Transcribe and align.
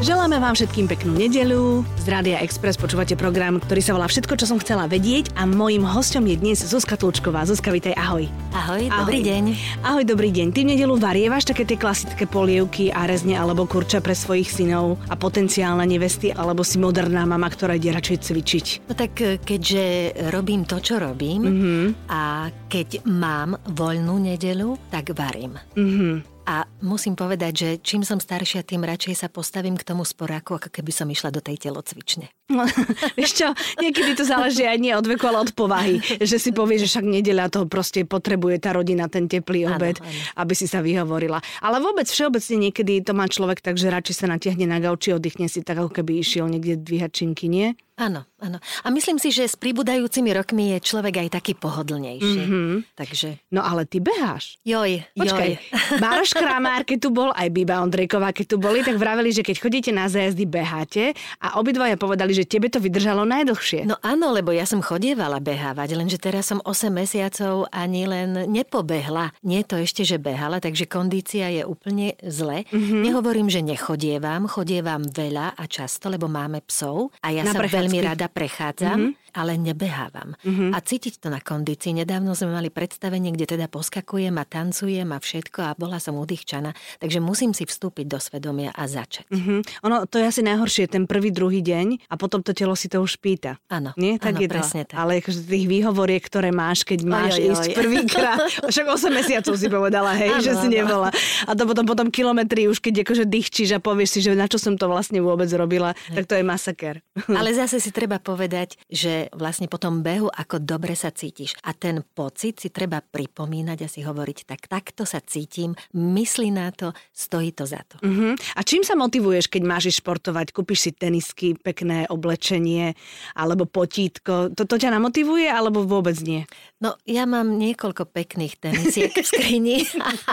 Želáme 0.00 0.38
vám 0.38 0.54
všetkým 0.54 0.86
peknú 0.86 1.18
nedelu. 1.18 1.82
Z 1.98 2.06
Rádia 2.06 2.38
Express 2.46 2.78
počúvate 2.78 3.18
program, 3.18 3.58
ktorý 3.58 3.82
sa 3.82 3.98
volá 3.98 4.06
Všetko, 4.06 4.38
čo 4.38 4.46
som 4.46 4.62
chcela 4.62 4.86
vedieť 4.86 5.34
a 5.34 5.50
mojím 5.50 5.82
hostom 5.82 6.30
je 6.30 6.38
dnes 6.38 6.62
Zuzka 6.62 6.94
Tlučková. 6.94 7.42
Zuzka, 7.42 7.74
vitaj, 7.74 7.98
ahoj. 7.98 8.30
Ahoj, 8.54 8.86
ahoj, 8.86 9.02
dobrý 9.02 9.18
deň. 9.26 9.44
Ahoj, 9.82 10.04
dobrý 10.06 10.30
deň. 10.30 10.54
Ty 10.54 10.62
v 10.62 10.70
nedelu 10.78 10.94
varievaš 10.94 11.42
také 11.42 11.66
tie 11.66 11.74
klasické 11.74 12.22
polievky 12.22 12.94
a 12.94 13.10
rezne 13.10 13.34
alebo 13.34 13.66
kurča 13.66 13.98
pre 13.98 14.14
svojich 14.14 14.46
synov 14.46 14.94
a 15.10 15.18
potenciálne 15.18 15.82
nevesty, 15.90 16.30
alebo 16.30 16.62
si 16.62 16.78
moderná 16.78 17.26
mama, 17.26 17.50
ktorá 17.50 17.74
ide 17.74 17.90
radšej 17.90 18.30
cvičiť? 18.30 18.66
No 18.86 18.94
tak 18.94 19.18
e, 19.18 19.42
keďže 19.42 19.82
robím 20.30 20.62
to, 20.70 20.78
čo 20.78 21.02
robím 21.02 21.50
mm-hmm. 21.50 21.84
a 22.14 22.46
keď 22.70 23.02
mám 23.10 23.58
voľnú 23.74 24.22
nedelu, 24.22 24.78
tak 24.86 25.10
varím. 25.18 25.58
Mm-hmm. 25.74 26.29
A 26.48 26.64
musím 26.80 27.14
povedať, 27.14 27.52
že 27.52 27.68
čím 27.84 28.00
som 28.00 28.16
staršia, 28.16 28.64
tým 28.64 28.82
radšej 28.82 29.26
sa 29.26 29.28
postavím 29.28 29.76
k 29.76 29.84
tomu 29.84 30.08
sporáku, 30.08 30.56
ako 30.56 30.72
keby 30.72 30.90
som 30.90 31.06
išla 31.06 31.28
do 31.28 31.44
tej 31.44 31.68
telocvične. 31.68 32.32
No, 32.50 32.66
vieš 33.18 33.44
čo, 33.44 33.48
niekedy 33.78 34.18
to 34.18 34.24
záleží 34.26 34.66
aj 34.66 34.78
nie 34.80 34.90
od 34.96 35.06
veku, 35.06 35.28
ale 35.30 35.46
od 35.46 35.52
povahy. 35.54 36.02
Že 36.02 36.36
si 36.40 36.50
povie, 36.50 36.80
že 36.80 36.90
však 36.90 37.06
nedeľa 37.06 37.52
toho 37.52 37.66
proste 37.70 38.02
potrebuje 38.02 38.58
tá 38.58 38.74
rodina, 38.74 39.06
ten 39.06 39.30
teplý 39.30 39.70
obed, 39.70 40.02
ano, 40.02 40.08
ano. 40.08 40.20
aby 40.42 40.54
si 40.56 40.66
sa 40.66 40.82
vyhovorila. 40.82 41.38
Ale 41.62 41.78
vôbec 41.78 42.08
všeobecne 42.08 42.70
niekedy 42.70 43.04
to 43.04 43.12
má 43.14 43.30
človek 43.30 43.62
tak, 43.62 43.78
že 43.78 43.92
radšej 43.92 44.16
sa 44.16 44.26
natiahne 44.26 44.66
na 44.66 44.82
gauči, 44.82 45.14
oddychne 45.14 45.46
si 45.46 45.62
tak, 45.62 45.78
ako 45.78 45.92
keby 46.02 46.18
išiel 46.18 46.50
niekde 46.50 46.80
dvíhať 46.80 47.10
činky, 47.14 47.46
nie? 47.46 47.76
Áno, 48.00 48.24
áno. 48.40 48.56
A 48.80 48.88
myslím 48.88 49.20
si, 49.20 49.28
že 49.28 49.44
s 49.44 49.60
pribúdajúcimi 49.60 50.32
rokmi 50.32 50.72
je 50.72 50.78
človek 50.80 51.20
aj 51.20 51.28
taký 51.36 51.52
pohodlnejší. 51.52 52.40
Mm-hmm. 52.48 52.96
Takže... 52.96 53.44
No 53.52 53.60
ale 53.60 53.84
ty 53.84 54.00
beháš. 54.00 54.56
Joj, 54.64 55.04
Počkaj, 55.12 55.50
joj. 55.52 55.60
Mároš 56.04 56.32
Kramár, 56.32 56.88
keď 56.88 56.98
tu 57.04 57.08
bol, 57.12 57.28
aj 57.36 57.52
Biba 57.52 57.84
Ondrejková, 57.84 58.32
keď 58.32 58.46
tu 58.46 58.56
boli, 58.56 58.80
tak 58.80 58.96
vraveli, 58.96 59.36
že 59.36 59.44
keď 59.44 59.56
chodíte 59.60 59.90
na 59.92 60.08
zájazdy, 60.08 60.48
beháte 60.48 61.12
a 61.44 61.60
obidvaja 61.60 62.00
povedali, 62.00 62.32
že 62.32 62.48
tebe 62.48 62.72
to 62.72 62.80
vydržalo 62.80 63.28
najdlhšie. 63.28 63.84
No 63.84 64.00
áno, 64.00 64.32
lebo 64.32 64.48
ja 64.48 64.64
som 64.64 64.80
chodievala 64.80 65.36
behávať, 65.36 65.92
lenže 65.92 66.16
teraz 66.16 66.48
som 66.48 66.64
8 66.64 66.88
mesiacov 66.88 67.68
ani 67.68 68.08
len 68.08 68.48
nepobehla. 68.48 69.36
Nie 69.44 69.60
to 69.68 69.76
ešte, 69.76 70.08
že 70.08 70.16
behala, 70.16 70.56
takže 70.56 70.88
kondícia 70.88 71.52
je 71.52 71.68
úplne 71.68 72.16
zle. 72.24 72.64
Mm-hmm. 72.72 73.00
Nehovorím, 73.04 73.52
že 73.52 73.60
nechodievam, 73.60 74.48
chodievam 74.48 75.04
veľa 75.04 75.52
a 75.52 75.64
často, 75.68 76.08
lebo 76.08 76.32
máme 76.32 76.64
psov 76.64 77.12
a 77.20 77.28
ja 77.34 77.44
na 77.44 77.52
sa 77.52 77.60
veľmi 77.60 77.89
veľmi 77.90 78.06
rada 78.06 78.26
prechádzam, 78.30 78.98
mm-hmm. 79.10 79.29
Ale 79.34 79.56
nebehávam. 79.56 80.34
Mm-hmm. 80.42 80.70
A 80.74 80.78
cítiť 80.80 81.22
to 81.22 81.28
na 81.32 81.42
kondícii. 81.42 81.94
Nedávno 81.94 82.34
sme 82.34 82.54
mali 82.54 82.68
predstavenie, 82.68 83.34
kde 83.34 83.56
teda 83.56 83.66
poskakujem 83.66 84.34
a 84.38 84.44
tancujem 84.46 85.08
a 85.10 85.18
všetko 85.18 85.58
a 85.62 85.70
bola 85.78 85.98
som 85.98 86.18
udýchčaná. 86.18 86.72
Takže 87.02 87.18
musím 87.22 87.54
si 87.54 87.66
vstúpiť 87.66 88.06
do 88.06 88.18
svedomia 88.18 88.70
a 88.74 88.86
začať. 88.86 89.28
Mm-hmm. 89.28 89.86
Ono, 89.86 90.06
to 90.06 90.22
je 90.22 90.24
asi 90.30 90.42
najhoršie, 90.46 90.88
ten 90.88 91.04
prvý, 91.04 91.34
druhý 91.34 91.60
deň 91.60 92.08
a 92.08 92.14
potom 92.16 92.40
to 92.40 92.56
telo 92.56 92.72
si 92.78 92.88
to 92.88 93.02
už 93.02 93.20
pýta. 93.20 93.60
Áno, 93.68 93.92
Nie? 93.98 94.16
Tak 94.16 94.38
áno, 94.38 94.42
je 94.42 94.48
presne 94.48 94.82
to. 94.86 94.94
tak. 94.94 94.96
Ale 95.02 95.20
akože 95.20 95.40
tých 95.44 95.66
výhovoriek, 95.68 96.22
ktoré 96.24 96.48
máš, 96.54 96.86
keď 96.86 97.00
máš 97.04 97.36
oj, 97.36 97.42
oj, 97.42 97.48
ísť 97.52 97.66
prvýkrát, 97.76 98.38
však 98.72 98.86
8 98.86 99.12
mesiacov 99.12 99.54
si 99.58 99.66
povedala, 99.68 100.16
hej, 100.16 100.32
ano, 100.38 100.44
že 100.44 100.52
si 100.56 100.68
nebola. 100.72 101.08
A 101.44 101.52
to 101.52 101.68
potom, 101.68 101.84
potom 101.84 102.08
kilometry 102.08 102.64
už, 102.70 102.80
keď 102.80 103.04
akože 103.04 103.28
dýchčíš 103.28 103.76
a 103.76 103.78
povieš 103.82 104.08
si, 104.16 104.20
že 104.24 104.32
na 104.32 104.48
čo 104.48 104.56
som 104.56 104.80
to 104.80 104.88
vlastne 104.88 105.20
vôbec 105.20 105.48
robila, 105.52 105.92
tak 106.14 106.24
to 106.24 106.34
je 106.38 106.44
masaker. 106.46 107.04
Ale 107.28 107.52
zase 107.52 107.76
si 107.82 107.92
treba 107.92 108.16
povedať, 108.16 108.80
že 108.88 109.19
vlastne 109.36 109.68
po 109.68 109.76
tom 109.76 110.00
behu, 110.00 110.32
ako 110.32 110.62
dobre 110.64 110.96
sa 110.96 111.12
cítiš. 111.12 111.58
A 111.66 111.76
ten 111.76 112.00
pocit 112.00 112.56
si 112.62 112.72
treba 112.72 113.04
pripomínať 113.04 113.78
a 113.84 113.92
si 113.92 114.00
hovoriť, 114.00 114.38
tak 114.48 114.70
takto 114.70 115.04
sa 115.04 115.20
cítim, 115.20 115.76
myslí 115.92 116.48
na 116.54 116.72
to, 116.72 116.96
stojí 117.12 117.52
to 117.52 117.68
za 117.68 117.84
to. 117.84 118.00
Uh-huh. 118.00 118.32
A 118.56 118.60
čím 118.64 118.80
sa 118.80 118.96
motivuješ, 118.96 119.52
keď 119.52 119.62
máš 119.66 119.92
športovať? 120.00 120.56
Kúpiš 120.56 120.88
si 120.88 120.90
tenisky, 120.96 121.58
pekné 121.58 122.08
oblečenie 122.08 122.96
alebo 123.36 123.68
potítko. 123.68 124.54
To, 124.54 124.64
ťa 124.64 124.94
namotivuje 124.96 125.50
alebo 125.50 125.84
vôbec 125.84 126.16
nie? 126.24 126.48
No, 126.80 126.96
ja 127.04 127.28
mám 127.28 127.60
niekoľko 127.60 128.08
pekných 128.08 128.56
tenisiek 128.56 129.12
v 129.12 129.26
skrini 129.26 129.84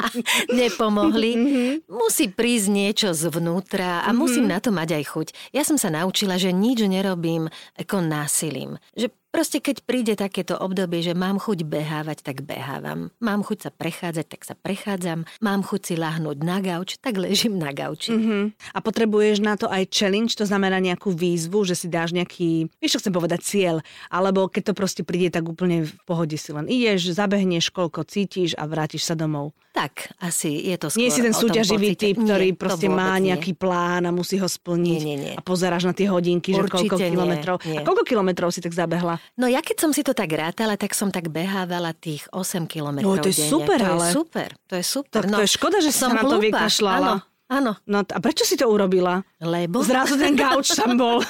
nepomohli. 0.62 1.32
Mm-hmm. 1.36 1.72
Musí 1.92 2.32
prísť 2.32 2.68
niečo 2.72 3.10
zvnútra 3.12 4.06
a 4.06 4.10
musím 4.16 4.48
na 4.48 4.64
to 4.64 4.72
mať 4.72 5.02
aj 5.02 5.04
chuť. 5.12 5.28
Ja 5.52 5.68
som 5.68 5.76
sa 5.76 5.92
naučila, 5.92 6.40
že 6.40 6.56
nič 6.56 6.88
nerobím 6.88 7.52
ako 7.76 8.00
násilím. 8.00 8.77
Že 8.96 9.08
Proste 9.38 9.62
keď 9.62 9.86
príde 9.86 10.18
takéto 10.18 10.58
obdobie, 10.58 11.06
že 11.06 11.14
mám 11.14 11.38
chuť 11.38 11.62
behávať, 11.62 12.26
tak 12.26 12.42
behávam. 12.42 13.14
Mám 13.22 13.46
chuť 13.46 13.58
sa 13.62 13.70
prechádzať, 13.70 14.26
tak 14.26 14.42
sa 14.42 14.58
prechádzam. 14.58 15.30
Mám 15.46 15.62
chuť 15.62 15.82
si 15.86 15.94
lahnúť 15.94 16.42
na 16.42 16.58
gauč, 16.58 16.98
tak 16.98 17.22
ležím 17.22 17.62
na 17.62 17.70
gauči. 17.70 18.18
Mm-hmm. 18.18 18.74
A 18.74 18.80
potrebuješ 18.82 19.38
na 19.46 19.54
to 19.54 19.70
aj 19.70 19.94
challenge, 19.94 20.34
to 20.34 20.50
znamená 20.50 20.82
nejakú 20.82 21.14
výzvu, 21.14 21.70
že 21.70 21.78
si 21.78 21.86
dáš 21.86 22.18
nejaký, 22.18 22.74
vieš 22.82 22.98
čo 22.98 23.02
chcem 23.06 23.14
povedať, 23.14 23.46
cieľ. 23.46 23.86
Alebo 24.10 24.50
keď 24.50 24.74
to 24.74 24.74
proste 24.74 25.06
príde, 25.06 25.30
tak 25.30 25.46
úplne 25.46 25.86
v 25.86 25.94
pohode 26.10 26.34
si 26.34 26.50
len 26.50 26.66
ideš, 26.66 27.14
zabehneš, 27.14 27.70
koľko 27.70 28.10
cítiš 28.10 28.58
a 28.58 28.66
vrátiš 28.66 29.06
sa 29.06 29.14
domov. 29.14 29.54
Tak, 29.78 30.18
asi 30.18 30.74
je 30.74 30.78
to 30.82 30.90
skôr 30.90 31.06
Nie 31.06 31.14
si 31.14 31.22
ten 31.22 31.38
súťaživý 31.38 31.94
typ, 31.94 32.18
ktorý 32.18 32.50
nie, 32.50 32.58
proste 32.58 32.90
má 32.90 33.14
nejaký 33.22 33.54
nie. 33.54 33.62
plán 33.62 34.10
a 34.10 34.12
musí 34.16 34.42
ho 34.42 34.50
splniť. 34.50 35.02
Nie, 35.06 35.14
nie, 35.14 35.18
nie. 35.22 35.34
A 35.38 35.42
pozeráš 35.46 35.86
na 35.86 35.94
tie 35.94 36.10
hodinky, 36.10 36.58
Určite 36.58 36.66
že 36.66 36.74
koľko 36.74 36.96
nie, 36.98 37.10
kilometrov. 37.14 37.56
Nie. 37.62 37.78
A 37.78 37.80
koľko 37.86 38.02
kilometrov 38.02 38.50
si 38.50 38.66
tak 38.66 38.74
zabehla? 38.74 39.22
No 39.36 39.46
ja 39.52 39.60
keď 39.60 39.78
som 39.84 39.92
si 39.92 40.02
to 40.02 40.16
tak 40.16 40.32
rátala, 40.32 40.80
tak 40.80 40.96
som 40.96 41.12
tak 41.12 41.28
behávala 41.28 41.92
tých 41.92 42.24
8 42.32 42.66
kilometrov 42.66 43.20
No 43.20 43.22
to 43.22 43.30
je 43.30 43.36
denne. 43.36 43.52
super, 43.52 43.78
to 43.78 43.92
ale... 43.92 44.08
je 44.08 44.14
super, 44.16 44.50
to 44.66 44.74
je 44.80 44.86
super. 44.88 45.22
Tak 45.22 45.28
no, 45.28 45.38
to 45.38 45.44
je 45.44 45.52
škoda, 45.52 45.78
že 45.84 45.92
som 45.92 46.16
na 46.16 46.24
to 46.24 46.38
vykašľala. 46.40 47.20
Áno, 47.20 47.37
Áno. 47.48 47.80
No 47.88 48.04
a 48.04 48.18
prečo 48.20 48.44
si 48.44 48.60
to 48.60 48.68
urobila? 48.68 49.24
Lebo? 49.40 49.80
Zrazu 49.80 50.20
ten 50.20 50.36
gauč 50.36 50.76
tam 50.76 51.00
bol. 51.00 51.24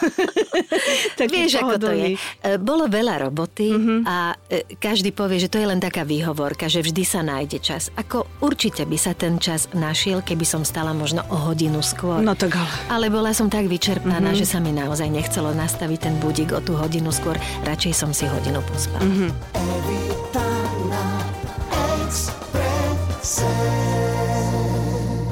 Vieš, 1.38 1.62
ako 1.62 1.76
to 1.78 1.90
je. 1.94 2.18
E, 2.18 2.58
bolo 2.58 2.90
veľa 2.90 3.30
roboty 3.30 3.70
uh-huh. 3.70 4.02
a 4.02 4.34
e, 4.50 4.66
každý 4.82 5.14
povie, 5.14 5.38
že 5.38 5.54
to 5.54 5.62
je 5.62 5.70
len 5.70 5.78
taká 5.78 6.02
výhovorka, 6.02 6.66
že 6.66 6.82
vždy 6.82 7.04
sa 7.06 7.22
nájde 7.22 7.62
čas. 7.62 7.94
Ako 7.94 8.26
určite 8.42 8.90
by 8.90 8.98
sa 8.98 9.14
ten 9.14 9.38
čas 9.38 9.70
našiel, 9.78 10.26
keby 10.26 10.42
som 10.42 10.66
stala 10.66 10.90
možno 10.90 11.22
o 11.30 11.38
hodinu 11.38 11.86
skôr. 11.86 12.18
No 12.26 12.34
tak 12.34 12.58
ale. 12.58 12.74
Ale 12.90 13.06
bola 13.14 13.30
som 13.38 13.46
tak 13.46 13.70
vyčerpaná, 13.70 14.34
uh-huh. 14.34 14.42
že 14.42 14.50
sa 14.50 14.58
mi 14.58 14.74
naozaj 14.74 15.14
nechcelo 15.14 15.54
nastaviť 15.54 16.00
ten 16.02 16.16
budík 16.18 16.50
o 16.58 16.60
tú 16.66 16.74
hodinu 16.74 17.14
skôr. 17.14 17.38
Radšej 17.62 17.94
som 17.94 18.10
si 18.10 18.26
hodinu 18.26 18.58
pospala. 18.66 19.06
Uh-huh. 19.06 20.17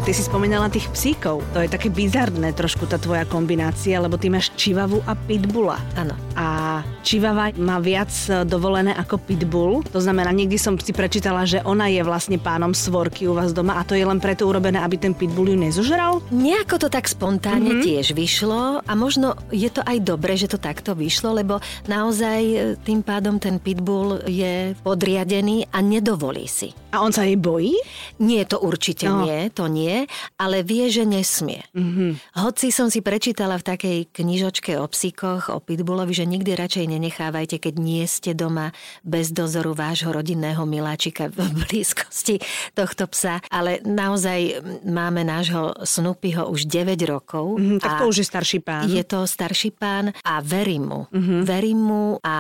Ty 0.06 0.14
si 0.14 0.22
spomínala 0.22 0.70
tých 0.70 0.86
psíkov. 0.94 1.42
To 1.58 1.66
je 1.66 1.66
také 1.66 1.90
bizarné 1.90 2.54
trošku 2.54 2.86
tá 2.86 3.02
tvoja 3.02 3.26
kombinácia, 3.26 3.98
lebo 3.98 4.22
ty 4.22 4.30
máš 4.30 4.54
čivavu 4.54 5.02
a 5.10 5.18
pitbula. 5.18 5.82
Áno. 5.98 6.14
A 6.38 6.86
čivava 7.02 7.50
má 7.58 7.82
viac 7.82 8.14
e, 8.30 8.46
dovolené 8.46 8.94
ako 8.94 9.18
pitbull. 9.18 9.82
To 9.90 9.98
znamená, 9.98 10.30
niekdy 10.30 10.62
som 10.62 10.78
si 10.78 10.94
prečítala, 10.94 11.50
že 11.50 11.66
ona 11.66 11.90
je 11.90 12.06
vlastne 12.06 12.38
pánom 12.38 12.78
svorky 12.78 13.26
u 13.26 13.34
vás 13.34 13.50
doma 13.50 13.82
a 13.82 13.88
to 13.88 13.98
je 13.98 14.06
len 14.06 14.22
preto 14.22 14.46
urobené, 14.46 14.78
aby 14.78 14.94
ten 14.94 15.18
pitbull 15.18 15.50
ju 15.50 15.58
nezožral? 15.58 16.22
Nejako 16.30 16.86
to 16.86 16.88
tak 16.94 17.10
spontánne 17.10 17.82
mm-hmm. 17.82 17.86
tiež 17.90 18.14
vyšlo 18.14 18.86
a 18.86 18.92
možno 18.94 19.34
je 19.50 19.74
to 19.74 19.82
aj 19.82 20.06
dobre, 20.06 20.38
že 20.38 20.54
to 20.54 20.62
takto 20.62 20.94
vyšlo, 20.94 21.34
lebo 21.34 21.58
naozaj 21.90 22.42
e, 22.46 22.58
tým 22.78 23.02
pádom 23.02 23.42
ten 23.42 23.58
pitbull 23.58 24.22
je 24.30 24.78
podriadený 24.86 25.66
a 25.74 25.82
nedovolí 25.82 26.46
si. 26.46 26.70
A 26.94 27.02
on 27.02 27.10
sa 27.10 27.26
jej 27.26 27.42
bojí? 27.42 27.74
Nie, 28.22 28.46
to 28.46 28.62
určite 28.62 29.10
no. 29.10 29.26
nie, 29.26 29.50
to 29.50 29.66
nie 29.66 29.95
ale 30.36 30.68
vie, 30.68 30.92
že 30.92 31.08
nesmie. 31.08 31.64
Mm-hmm. 31.72 32.44
Hoci 32.44 32.76
som 32.76 32.92
si 32.92 33.00
prečítala 33.00 33.56
v 33.56 33.68
takej 33.72 33.98
knižočke 34.12 34.76
o 34.76 34.86
psíkoch, 34.92 35.48
o 35.48 35.64
pitbullovi, 35.64 36.12
že 36.12 36.28
nikdy 36.28 36.52
radšej 36.60 36.86
nenechávajte, 36.92 37.56
keď 37.64 37.74
nie 37.80 38.04
ste 38.04 38.36
doma 38.36 38.76
bez 39.08 39.32
dozoru 39.32 39.72
vášho 39.72 40.12
rodinného 40.12 40.68
miláčika 40.68 41.32
v 41.32 41.40
blízkosti 41.66 42.44
tohto 42.76 43.08
psa. 43.08 43.40
Ale 43.48 43.80
naozaj 43.88 44.66
máme 44.84 45.24
nášho 45.24 45.72
Snoopyho 45.88 46.52
už 46.52 46.68
9 46.68 47.00
rokov. 47.08 47.56
Mm-hmm, 47.56 47.80
tak 47.80 48.04
to 48.04 48.12
už 48.12 48.18
je 48.22 48.28
starší 48.28 48.60
pán. 48.60 48.92
Je 48.92 49.04
to 49.08 49.24
starší 49.24 49.72
pán 49.72 50.12
a 50.26 50.44
verím 50.44 50.92
mu. 50.92 51.02
Mm-hmm. 51.14 51.42
Verím 51.46 51.80
mu 51.80 52.06
a 52.20 52.38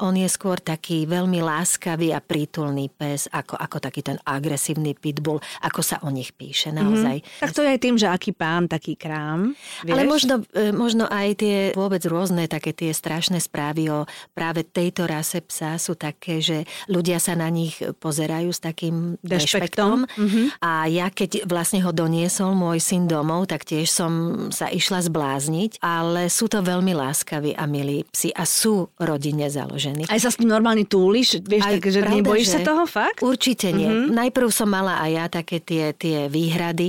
on 0.00 0.14
je 0.16 0.28
skôr 0.30 0.62
taký 0.62 1.04
veľmi 1.04 1.42
láskavý 1.42 2.14
a 2.14 2.22
prítulný 2.22 2.88
pes, 2.88 3.26
ako, 3.28 3.58
ako 3.58 3.76
taký 3.82 4.00
ten 4.06 4.16
agresívny 4.22 4.94
pitbull, 4.94 5.42
ako 5.60 5.80
sa 5.82 5.98
o 6.06 6.08
nich 6.08 6.32
píše. 6.32 6.70
Naozaj 6.70 6.93
naozaj. 6.94 7.16
Mm-hmm. 7.20 7.40
Tak 7.42 7.50
to 7.50 7.60
je 7.60 7.68
aj 7.68 7.80
tým, 7.82 7.96
že 7.98 8.06
aký 8.06 8.30
pán, 8.30 8.70
taký 8.70 8.94
krám. 8.94 9.52
Vieš? 9.82 9.92
Ale 9.92 10.02
možno, 10.06 10.34
e, 10.54 10.70
možno 10.70 11.04
aj 11.10 11.28
tie 11.42 11.56
vôbec 11.74 12.02
rôzne 12.06 12.46
také 12.46 12.70
tie 12.70 12.94
strašné 12.94 13.42
správy 13.42 13.90
o 13.90 14.06
práve 14.32 14.62
tejto 14.62 15.10
rase 15.10 15.42
psa 15.42 15.76
sú 15.76 15.98
také, 15.98 16.38
že 16.38 16.64
ľudia 16.86 17.18
sa 17.18 17.34
na 17.34 17.50
nich 17.50 17.78
pozerajú 17.98 18.50
s 18.54 18.60
takým 18.62 19.18
dešpektom. 19.20 20.06
Mm-hmm. 20.06 20.46
A 20.62 20.86
ja 20.86 21.10
keď 21.10 21.44
vlastne 21.50 21.82
ho 21.82 21.90
doniesol 21.90 22.54
môj 22.54 22.78
syn 22.78 23.10
domov, 23.10 23.50
tak 23.50 23.66
tiež 23.66 23.90
som 23.90 24.12
sa 24.54 24.70
išla 24.70 25.02
zblázniť, 25.04 25.82
ale 25.82 26.30
sú 26.30 26.46
to 26.46 26.62
veľmi 26.62 26.94
láskaví 26.94 27.52
a 27.58 27.66
milí 27.66 28.06
psi 28.10 28.30
a 28.32 28.46
sú 28.46 28.88
rodine 29.00 29.50
založení. 29.50 30.06
Aj 30.08 30.20
sa 30.20 30.30
s 30.30 30.38
ním 30.38 30.52
normálne 30.52 30.86
túliš? 30.86 31.40
Vieš, 31.42 31.62
aj, 31.64 31.74
tak, 31.80 31.84
že 31.90 32.00
pravda, 32.00 32.16
nebojíš 32.20 32.48
že... 32.48 32.52
sa 32.52 32.60
toho 32.62 32.84
fakt? 32.86 33.20
Určite 33.24 33.72
nie. 33.74 33.88
Mm-hmm. 33.88 34.14
Najprv 34.14 34.48
som 34.52 34.68
mala 34.68 35.00
aj 35.00 35.10
ja 35.10 35.24
také 35.30 35.56
tie, 35.64 35.84
tie 35.96 36.28
výhrady, 36.28 36.83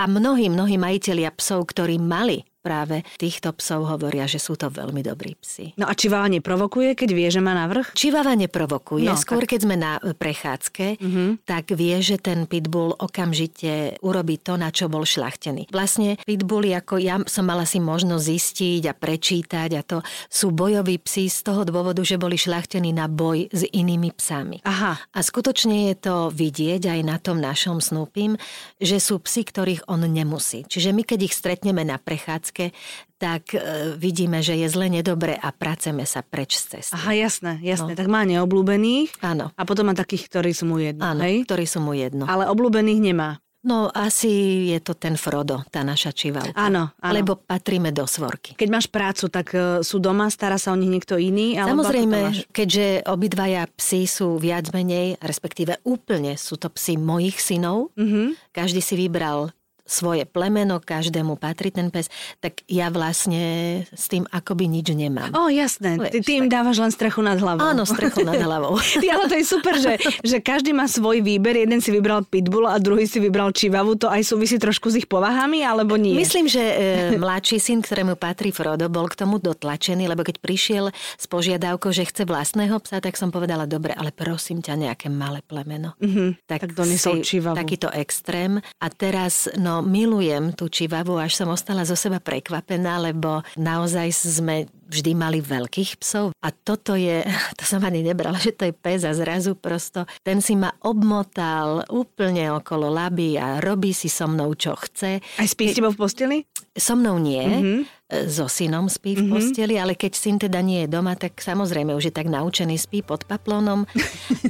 A 0.00 0.08
mnohí, 0.08 0.48
mnohí 0.48 0.80
majiteľia 0.80 1.30
psov, 1.36 1.70
ktorí 1.70 2.00
mali 2.00 2.42
práve 2.66 3.06
týchto 3.14 3.54
psov 3.54 3.86
hovoria, 3.86 4.26
že 4.26 4.42
sú 4.42 4.58
to 4.58 4.66
veľmi 4.66 5.06
dobrí 5.06 5.38
psi. 5.38 5.78
No 5.78 5.86
a 5.86 5.94
čivava 5.94 6.26
neprovokuje, 6.26 6.98
keď 6.98 7.08
vie, 7.14 7.28
že 7.30 7.38
má 7.38 7.54
navrh? 7.54 7.94
Čivava 7.94 8.34
neprovokuje. 8.34 9.06
No, 9.06 9.14
Skôr, 9.14 9.46
tak... 9.46 9.54
keď 9.54 9.60
sme 9.62 9.76
na 9.78 10.02
prechádzke, 10.02 10.98
uh-huh. 10.98 11.38
tak 11.46 11.70
vie, 11.78 11.94
že 12.02 12.18
ten 12.18 12.50
pitbull 12.50 12.90
okamžite 12.98 14.02
urobí 14.02 14.42
to, 14.42 14.58
na 14.58 14.74
čo 14.74 14.90
bol 14.90 15.06
šlachtený. 15.06 15.70
Vlastne 15.70 16.18
pitbully, 16.26 16.74
ako 16.74 16.98
ja 16.98 17.22
som 17.30 17.46
mala 17.46 17.62
si 17.62 17.78
možnosť 17.78 18.24
zistiť 18.26 18.82
a 18.90 18.92
prečítať 18.98 19.70
a 19.78 19.82
to 19.86 20.02
sú 20.26 20.50
bojoví 20.50 20.98
psi 20.98 21.30
z 21.30 21.38
toho 21.46 21.62
dôvodu, 21.62 22.02
že 22.02 22.18
boli 22.18 22.34
šlachtení 22.34 22.90
na 22.90 23.06
boj 23.06 23.46
s 23.52 23.62
inými 23.62 24.10
psami. 24.16 24.64
Aha. 24.66 24.98
A 24.98 25.18
skutočne 25.22 25.92
je 25.92 25.96
to 26.00 26.16
vidieť 26.32 26.88
aj 26.90 27.00
na 27.04 27.16
tom 27.20 27.38
našom 27.38 27.78
snúpim, 27.78 28.40
že 28.80 28.98
sú 28.98 29.20
psi, 29.20 29.46
ktorých 29.46 29.82
on 29.86 30.02
nemusí. 30.08 30.64
Čiže 30.64 30.96
my, 30.96 31.02
keď 31.04 31.28
ich 31.28 31.36
stretneme 31.36 31.84
na 31.84 32.00
prechádzke, 32.00 32.55
otázke, 32.56 32.72
tak 33.16 33.56
e, 33.56 33.96
vidíme, 33.96 34.44
že 34.44 34.56
je 34.56 34.68
zle, 34.68 34.92
nedobre 34.92 35.36
a 35.36 35.48
praceme 35.48 36.04
sa 36.04 36.20
preč 36.20 36.60
z 36.60 36.76
cesty. 36.76 36.92
Aha, 36.96 37.12
jasné, 37.16 37.60
jasné. 37.64 37.96
No. 37.96 37.98
Tak 37.98 38.08
má 38.12 38.28
neobľúbených. 38.28 39.24
Áno. 39.24 39.52
A 39.56 39.62
potom 39.64 39.88
má 39.88 39.96
takých, 39.96 40.28
ktorí 40.28 40.52
sú 40.52 40.68
mu 40.68 40.76
jedno. 40.76 41.00
Áno, 41.00 41.24
hej? 41.24 41.48
ktorí 41.48 41.64
sú 41.64 41.80
mu 41.80 41.96
jedno. 41.96 42.28
Ale 42.28 42.44
obľúbených 42.48 43.00
nemá. 43.00 43.40
No 43.66 43.90
asi 43.90 44.30
je 44.70 44.78
to 44.78 44.94
ten 44.94 45.18
Frodo, 45.18 45.66
tá 45.74 45.82
naša 45.82 46.14
čivavka. 46.14 46.54
Áno, 46.54 46.94
áno. 47.02 47.10
Lebo 47.10 47.34
patríme 47.34 47.90
do 47.90 48.06
svorky. 48.06 48.54
Keď 48.54 48.68
máš 48.70 48.86
prácu, 48.86 49.26
tak 49.26 49.50
e, 49.56 49.82
sú 49.82 49.98
doma, 49.98 50.30
stará 50.30 50.54
sa 50.54 50.70
o 50.70 50.78
nich 50.78 50.92
niekto 50.92 51.18
iný? 51.18 51.58
Samozrejme, 51.58 52.46
keďže 52.54 53.08
obidvaja 53.10 53.66
psi 53.74 54.06
sú 54.06 54.38
viac 54.38 54.70
menej, 54.70 55.18
respektíve 55.18 55.82
úplne 55.82 56.38
sú 56.38 56.54
to 56.60 56.70
psi 56.70 56.94
mojich 56.94 57.42
synov, 57.42 57.90
mm-hmm. 57.98 58.54
každý 58.54 58.78
si 58.78 58.94
vybral 58.94 59.50
svoje 59.86 60.26
plemeno, 60.26 60.82
každému 60.82 61.38
patrí 61.38 61.70
ten 61.70 61.94
pes, 61.94 62.10
tak 62.42 62.60
ja 62.66 62.90
vlastne 62.90 63.86
s 63.94 64.10
tým 64.10 64.26
akoby 64.28 64.66
nič 64.66 64.90
nemám. 64.92 65.30
O, 65.32 65.46
jasné. 65.46 65.96
Vieš, 65.96 66.26
ty, 66.26 66.42
im 66.42 66.50
dávaš 66.50 66.82
len 66.82 66.90
strechu 66.90 67.22
nad 67.22 67.38
hlavou. 67.38 67.62
Áno, 67.62 67.86
strechu 67.86 68.26
nad 68.26 68.36
hlavou. 68.36 68.76
ty, 69.02 69.06
ale 69.06 69.30
to 69.30 69.38
je 69.38 69.46
super, 69.46 69.78
že, 69.78 69.96
že 70.26 70.42
každý 70.42 70.74
má 70.74 70.90
svoj 70.90 71.22
výber. 71.22 71.54
Jeden 71.54 71.78
si 71.78 71.94
vybral 71.94 72.26
pitbull 72.26 72.66
a 72.66 72.76
druhý 72.82 73.06
si 73.06 73.22
vybral 73.22 73.54
čivavu. 73.54 73.94
To 74.02 74.10
aj 74.10 74.26
súvisí 74.26 74.58
trošku 74.58 74.90
s 74.90 74.98
ich 74.98 75.06
povahami, 75.06 75.62
alebo 75.62 75.94
nie? 75.94 76.18
Myslím, 76.18 76.50
že 76.50 76.60
e, 76.60 77.14
mladší 77.16 77.62
syn, 77.62 77.78
ktorému 77.80 78.18
patrí 78.18 78.50
Frodo, 78.50 78.90
bol 78.90 79.06
k 79.06 79.22
tomu 79.22 79.38
dotlačený, 79.38 80.10
lebo 80.10 80.26
keď 80.26 80.42
prišiel 80.42 80.90
s 81.14 81.24
požiadavkou, 81.30 81.94
že 81.94 82.02
chce 82.10 82.26
vlastného 82.26 82.74
psa, 82.82 82.98
tak 82.98 83.14
som 83.14 83.30
povedala, 83.30 83.70
dobre, 83.70 83.94
ale 83.94 84.10
prosím 84.10 84.58
ťa 84.58 84.74
nejaké 84.74 85.06
malé 85.06 85.46
plemeno. 85.46 85.94
Mm-hmm. 86.02 86.28
Tak, 86.50 86.60
tak 86.66 86.70
donesol 86.74 87.22
čivavu. 87.22 87.54
Takýto 87.54 87.88
extrém. 87.94 88.58
A 88.82 88.86
teraz, 88.90 89.46
no 89.54 89.75
milujem 89.82 90.52
tú 90.52 90.68
čivavu, 90.70 91.18
až 91.18 91.40
som 91.40 91.48
ostala 91.50 91.82
zo 91.88 91.96
seba 91.96 92.20
prekvapená, 92.20 93.00
lebo 93.00 93.42
naozaj 93.56 94.08
sme 94.12 94.68
vždy 94.86 95.12
mali 95.18 95.38
veľkých 95.42 95.98
psov 96.00 96.32
a 96.40 96.48
toto 96.54 96.94
je, 96.94 97.22
to 97.58 97.64
som 97.66 97.82
ani 97.82 98.02
nebrala, 98.06 98.38
že 98.38 98.54
to 98.54 98.66
je 98.66 98.74
pes 98.74 99.02
a 99.02 99.12
zrazu 99.12 99.58
prosto 99.58 100.06
ten 100.22 100.42
si 100.42 100.54
ma 100.54 100.70
obmotal 100.86 101.86
úplne 101.90 102.50
okolo 102.54 102.90
laby 102.90 103.38
a 103.38 103.58
robí 103.62 103.90
si 103.90 104.06
so 104.06 104.30
mnou, 104.30 104.54
čo 104.54 104.78
chce. 104.78 105.18
Aj 105.18 105.46
spí 105.46 105.70
s 105.70 105.78
tebou 105.78 105.94
v 105.94 105.98
posteli? 105.98 106.38
So 106.76 106.92
mnou 106.92 107.16
nie, 107.16 107.40
mm-hmm. 107.40 107.80
so 108.28 108.52
synom 108.52 108.92
spí 108.92 109.16
v 109.16 109.24
mm-hmm. 109.24 109.32
posteli, 109.32 109.74
ale 109.80 109.96
keď 109.96 110.12
syn 110.12 110.36
teda 110.36 110.60
nie 110.60 110.84
je 110.84 110.92
doma, 110.92 111.16
tak 111.16 111.40
samozrejme 111.40 111.96
už 111.96 112.12
je 112.12 112.14
tak 112.14 112.28
naučený, 112.28 112.76
spí 112.76 113.00
pod 113.00 113.24
paplónom 113.24 113.88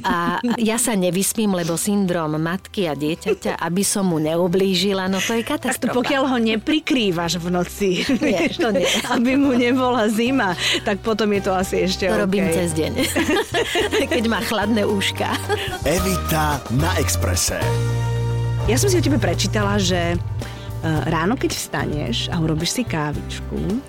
a 0.03 0.43
ja 0.59 0.75
sa 0.75 0.99
nevyspím, 0.99 1.55
lebo 1.55 1.79
syndrom 1.79 2.35
matky 2.35 2.91
a 2.91 2.99
dieťaťa, 2.99 3.63
aby 3.63 3.83
som 3.87 4.11
mu 4.11 4.19
neublížila, 4.19 5.07
no 5.07 5.23
to 5.23 5.39
je 5.39 5.47
katastrofa. 5.47 5.79
Tak 5.79 5.95
to 5.95 5.97
pokiaľ 6.03 6.23
ho 6.35 6.37
neprikrývaš 6.43 7.39
v 7.39 7.47
noci, 7.47 7.89
nie, 8.19 8.51
to 8.51 8.75
nie. 8.75 8.83
aby 9.15 9.39
mu 9.39 9.55
nebola 9.55 10.11
zima, 10.11 10.26
tak 10.87 10.99
potom 11.05 11.29
je 11.35 11.41
to 11.45 11.51
asi 11.53 11.85
ešte 11.85 12.09
To 12.09 12.17
okay. 12.17 12.23
robím 12.23 12.45
cez 12.51 12.73
deň, 12.73 12.91
keď 14.13 14.23
má 14.27 14.39
chladné 14.43 14.83
úška. 14.83 15.31
Evita 15.85 16.59
na 16.73 16.91
Exprese. 16.97 17.61
Ja 18.67 18.75
som 18.75 18.91
si 18.91 18.99
o 18.99 19.03
tebe 19.03 19.15
prečítala, 19.15 19.79
že 19.79 20.19
Eh, 20.77 21.01
ráno, 21.09 21.33
keď 21.33 21.51
vstaneš 21.57 22.29
a 22.29 22.37
urobíš 22.37 22.77
si 22.77 22.83
kávičku, 22.85 23.81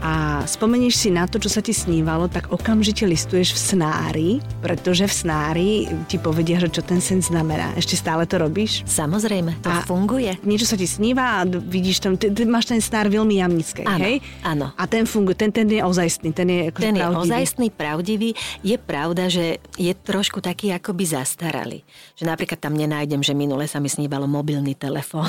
a 0.00 0.40
spomenieš 0.48 0.96
si 0.96 1.08
na 1.12 1.28
to, 1.28 1.36
čo 1.36 1.52
sa 1.52 1.60
ti 1.60 1.76
snívalo, 1.76 2.24
tak 2.32 2.48
okamžite 2.48 3.04
listuješ 3.04 3.52
v 3.52 3.60
snári, 3.60 4.30
pretože 4.64 5.04
v 5.04 5.14
snári 5.14 5.70
ti 6.08 6.16
povedia, 6.16 6.56
že 6.56 6.72
čo 6.72 6.80
ten 6.80 7.04
sen 7.04 7.20
znamená. 7.20 7.76
Ešte 7.76 8.00
stále 8.00 8.24
to 8.24 8.40
robíš? 8.40 8.80
Samozrejme, 8.88 9.60
to 9.60 9.68
a 9.68 9.84
funguje. 9.84 10.40
Niečo 10.40 10.64
sa 10.64 10.80
ti 10.80 10.88
sníva 10.88 11.40
a 11.40 11.44
vidíš 11.44 12.00
tam, 12.00 12.16
ty, 12.16 12.32
ty 12.32 12.48
máš 12.48 12.72
ten 12.72 12.80
snár 12.80 13.12
veľmi 13.12 13.44
jamnický, 13.44 13.84
áno, 13.84 14.00
hej? 14.00 14.24
Áno. 14.40 14.72
A 14.72 14.88
ten 14.88 15.04
funguje, 15.04 15.36
ten, 15.36 15.52
ten 15.52 15.68
je 15.68 15.84
ozajstný, 15.84 16.32
ten 16.32 16.48
je 16.48 16.60
akože 16.72 16.86
Ten 16.88 16.96
pravdivý. 16.96 17.12
je 17.12 17.20
ozajstný, 17.20 17.66
pravdivý. 17.68 18.30
Je 18.64 18.76
pravda, 18.80 19.28
že 19.28 19.60
je 19.76 19.92
trošku 19.92 20.40
taký 20.40 20.72
akoby 20.72 21.04
zastaralý. 21.04 21.84
Že 22.16 22.24
napríklad 22.24 22.56
tam 22.56 22.72
nenájdem, 22.72 23.20
že 23.20 23.36
minule 23.36 23.68
sa 23.68 23.76
mi 23.76 23.92
snívalo 23.92 24.24
mobilný 24.24 24.72
telefón. 24.72 25.28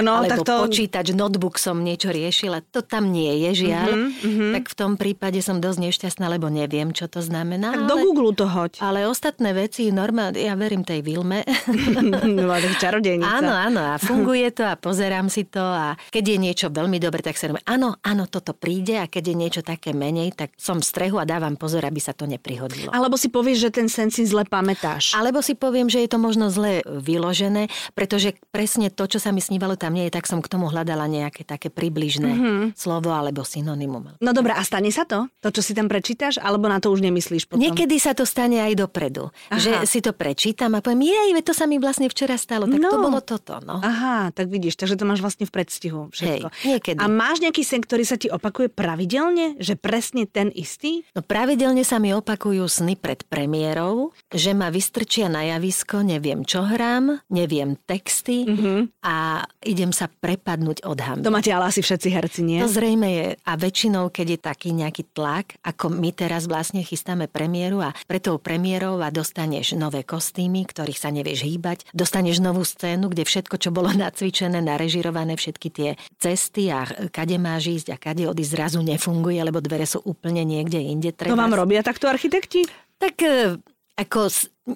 Áno, 0.00 0.24
tak 0.32 0.48
to... 0.48 0.64
počítač, 0.64 1.12
notebook 1.12 1.60
som 1.60 1.76
niečo 1.84 2.08
riešila. 2.08 2.64
To 2.72 2.80
tam 2.80 3.12
nie 3.12 3.44
je, 3.44 3.65
žiaľ. 3.66 3.90
Mm-hmm. 4.06 4.52
Tak 4.56 4.64
v 4.70 4.76
tom 4.78 4.92
prípade 4.94 5.38
som 5.42 5.58
dosť 5.58 5.78
nešťastná, 5.90 6.26
lebo 6.30 6.46
neviem, 6.48 6.94
čo 6.94 7.10
to 7.10 7.20
znamená. 7.20 7.74
Tak 7.74 7.82
ale, 7.84 7.90
do 7.90 7.96
Google 8.00 8.32
to 8.32 8.46
hoď. 8.46 8.78
Ale 8.80 9.10
ostatné 9.10 9.50
veci, 9.52 9.90
normálne, 9.90 10.38
ja 10.38 10.54
verím 10.54 10.86
tej 10.86 11.02
Vilme. 11.02 11.42
no, 12.38 12.54
čarodejnica. 12.78 13.42
Áno, 13.42 13.52
áno, 13.52 13.80
a 13.82 13.94
funguje 13.98 14.54
to 14.54 14.62
a 14.62 14.78
pozerám 14.78 15.26
si 15.26 15.44
to 15.46 15.62
a 15.62 15.98
keď 16.10 16.36
je 16.36 16.38
niečo 16.38 16.66
veľmi 16.70 16.96
dobre, 17.02 17.20
tak 17.22 17.34
sa 17.34 17.50
áno, 17.66 17.98
áno, 18.02 18.24
toto 18.30 18.52
príde 18.54 18.98
a 19.00 19.10
keď 19.10 19.32
je 19.32 19.36
niečo 19.36 19.62
také 19.62 19.90
menej, 19.96 20.34
tak 20.34 20.54
som 20.58 20.78
v 20.78 20.86
strehu 20.86 21.16
a 21.18 21.26
dávam 21.26 21.54
pozor, 21.58 21.82
aby 21.86 21.98
sa 21.98 22.12
to 22.12 22.28
neprihodilo. 22.28 22.92
Alebo 22.92 23.18
si 23.18 23.32
povieš, 23.32 23.68
že 23.68 23.70
ten 23.70 23.88
sen 23.90 24.12
si 24.12 24.26
zle 24.28 24.44
pamätáš. 24.46 25.16
Alebo 25.16 25.40
si 25.40 25.56
poviem, 25.56 25.88
že 25.90 26.04
je 26.04 26.10
to 26.10 26.18
možno 26.20 26.52
zle 26.52 26.82
vyložené, 26.84 27.72
pretože 27.96 28.36
presne 28.52 28.92
to, 28.92 29.06
čo 29.08 29.18
sa 29.18 29.32
mi 29.32 29.40
snívalo, 29.40 29.74
tam 29.78 29.96
nie 29.96 30.08
je, 30.08 30.14
tak 30.14 30.28
som 30.28 30.42
k 30.42 30.50
tomu 30.50 30.68
hľadala 30.68 31.08
nejaké 31.08 31.42
také 31.46 31.72
približné 31.72 32.30
mm-hmm. 32.30 32.62
slovo 32.76 33.14
alebo 33.14 33.42
synonymum. 33.56 34.20
No 34.20 34.30
dobre, 34.36 34.52
a 34.52 34.60
stane 34.60 34.92
sa 34.92 35.08
to? 35.08 35.32
To, 35.40 35.48
čo 35.48 35.64
si 35.64 35.72
tam 35.72 35.88
prečítaš? 35.88 36.36
Alebo 36.36 36.68
na 36.68 36.76
to 36.76 36.92
už 36.92 37.00
nemyslíš 37.00 37.48
potom? 37.48 37.64
Niekedy 37.64 37.96
sa 37.96 38.12
to 38.12 38.28
stane 38.28 38.60
aj 38.60 38.76
dopredu. 38.76 39.32
Aha. 39.48 39.56
Že 39.56 39.72
si 39.88 40.04
to 40.04 40.12
prečítam 40.12 40.76
a 40.76 40.84
poviem, 40.84 41.08
jej, 41.08 41.32
to 41.40 41.56
sa 41.56 41.64
mi 41.64 41.80
vlastne 41.80 42.12
včera 42.12 42.36
stalo. 42.36 42.68
Tak 42.68 42.76
no. 42.76 42.92
to 42.92 43.00
bolo 43.00 43.20
toto. 43.24 43.56
No. 43.64 43.80
Aha, 43.80 44.28
tak 44.36 44.52
vidíš, 44.52 44.76
takže 44.76 45.00
to 45.00 45.08
máš 45.08 45.24
vlastne 45.24 45.48
v 45.48 45.52
predstihu 45.56 46.12
všetko. 46.12 46.52
Hej, 46.52 46.68
niekedy. 46.68 46.98
A 47.00 47.08
máš 47.08 47.40
nejaký 47.40 47.64
sen, 47.64 47.80
ktorý 47.80 48.04
sa 48.04 48.20
ti 48.20 48.28
opakuje 48.28 48.68
pravidelne? 48.68 49.56
Že 49.56 49.74
presne 49.80 50.22
ten 50.28 50.52
istý? 50.52 51.08
No 51.16 51.24
pravidelne 51.24 51.80
sa 51.86 51.96
mi 51.96 52.12
opakujú 52.12 52.66
sny 52.68 53.00
pred 53.00 53.24
premiérou, 53.24 54.12
že 54.28 54.52
ma 54.52 54.68
vystrčia 54.68 55.32
na 55.32 55.46
javisko, 55.46 56.04
neviem 56.04 56.44
čo 56.44 56.66
hrám, 56.66 57.22
neviem 57.30 57.78
texty 57.86 58.44
mm-hmm. 58.44 59.06
a 59.06 59.46
idem 59.64 59.94
sa 59.94 60.10
prepadnúť 60.10 60.82
od 60.84 60.98
hamby. 60.98 61.24
To 61.24 61.32
máte 61.32 61.54
ale 61.54 61.70
asi 61.70 61.80
všetci 61.80 62.08
herci, 62.10 62.40
nie? 62.42 62.58
To 62.60 62.68
zrejme 62.68 63.08
je. 63.08 63.28
A 63.46 63.54
väčšinou, 63.54 64.10
keď 64.10 64.26
je 64.34 64.38
taký 64.42 64.74
nejaký 64.74 65.06
tlak, 65.14 65.54
ako 65.62 65.94
my 65.94 66.10
teraz 66.10 66.50
vlastne 66.50 66.82
chystáme 66.82 67.30
premiéru 67.30 67.78
a 67.78 67.94
pre 68.10 68.18
tou 68.18 68.42
premiérou 68.42 68.98
a 68.98 69.14
dostaneš 69.14 69.78
nové 69.78 70.02
kostýmy, 70.02 70.66
ktorých 70.66 70.98
sa 70.98 71.14
nevieš 71.14 71.46
hýbať, 71.46 71.86
dostaneš 71.94 72.42
novú 72.42 72.66
scénu, 72.66 73.06
kde 73.06 73.22
všetko, 73.22 73.54
čo 73.62 73.70
bolo 73.70 73.94
nacvičené, 74.02 74.58
narežirované, 74.58 75.38
všetky 75.38 75.68
tie 75.70 75.90
cesty 76.18 76.74
a 76.74 76.82
kade 77.14 77.38
máš 77.38 77.70
ísť 77.70 77.88
a 77.94 77.96
kade 78.02 78.26
odísť 78.26 78.52
zrazu 78.58 78.82
nefunguje, 78.82 79.38
lebo 79.38 79.62
dvere 79.62 79.86
sú 79.86 80.02
úplne 80.02 80.42
niekde 80.42 80.82
inde. 80.82 81.14
Treba... 81.14 81.32
To 81.32 81.38
vám 81.38 81.54
robia 81.54 81.86
takto 81.86 82.10
architekti? 82.10 82.66
Tak 82.98 83.14
e, 83.22 83.62
ako 83.94 84.28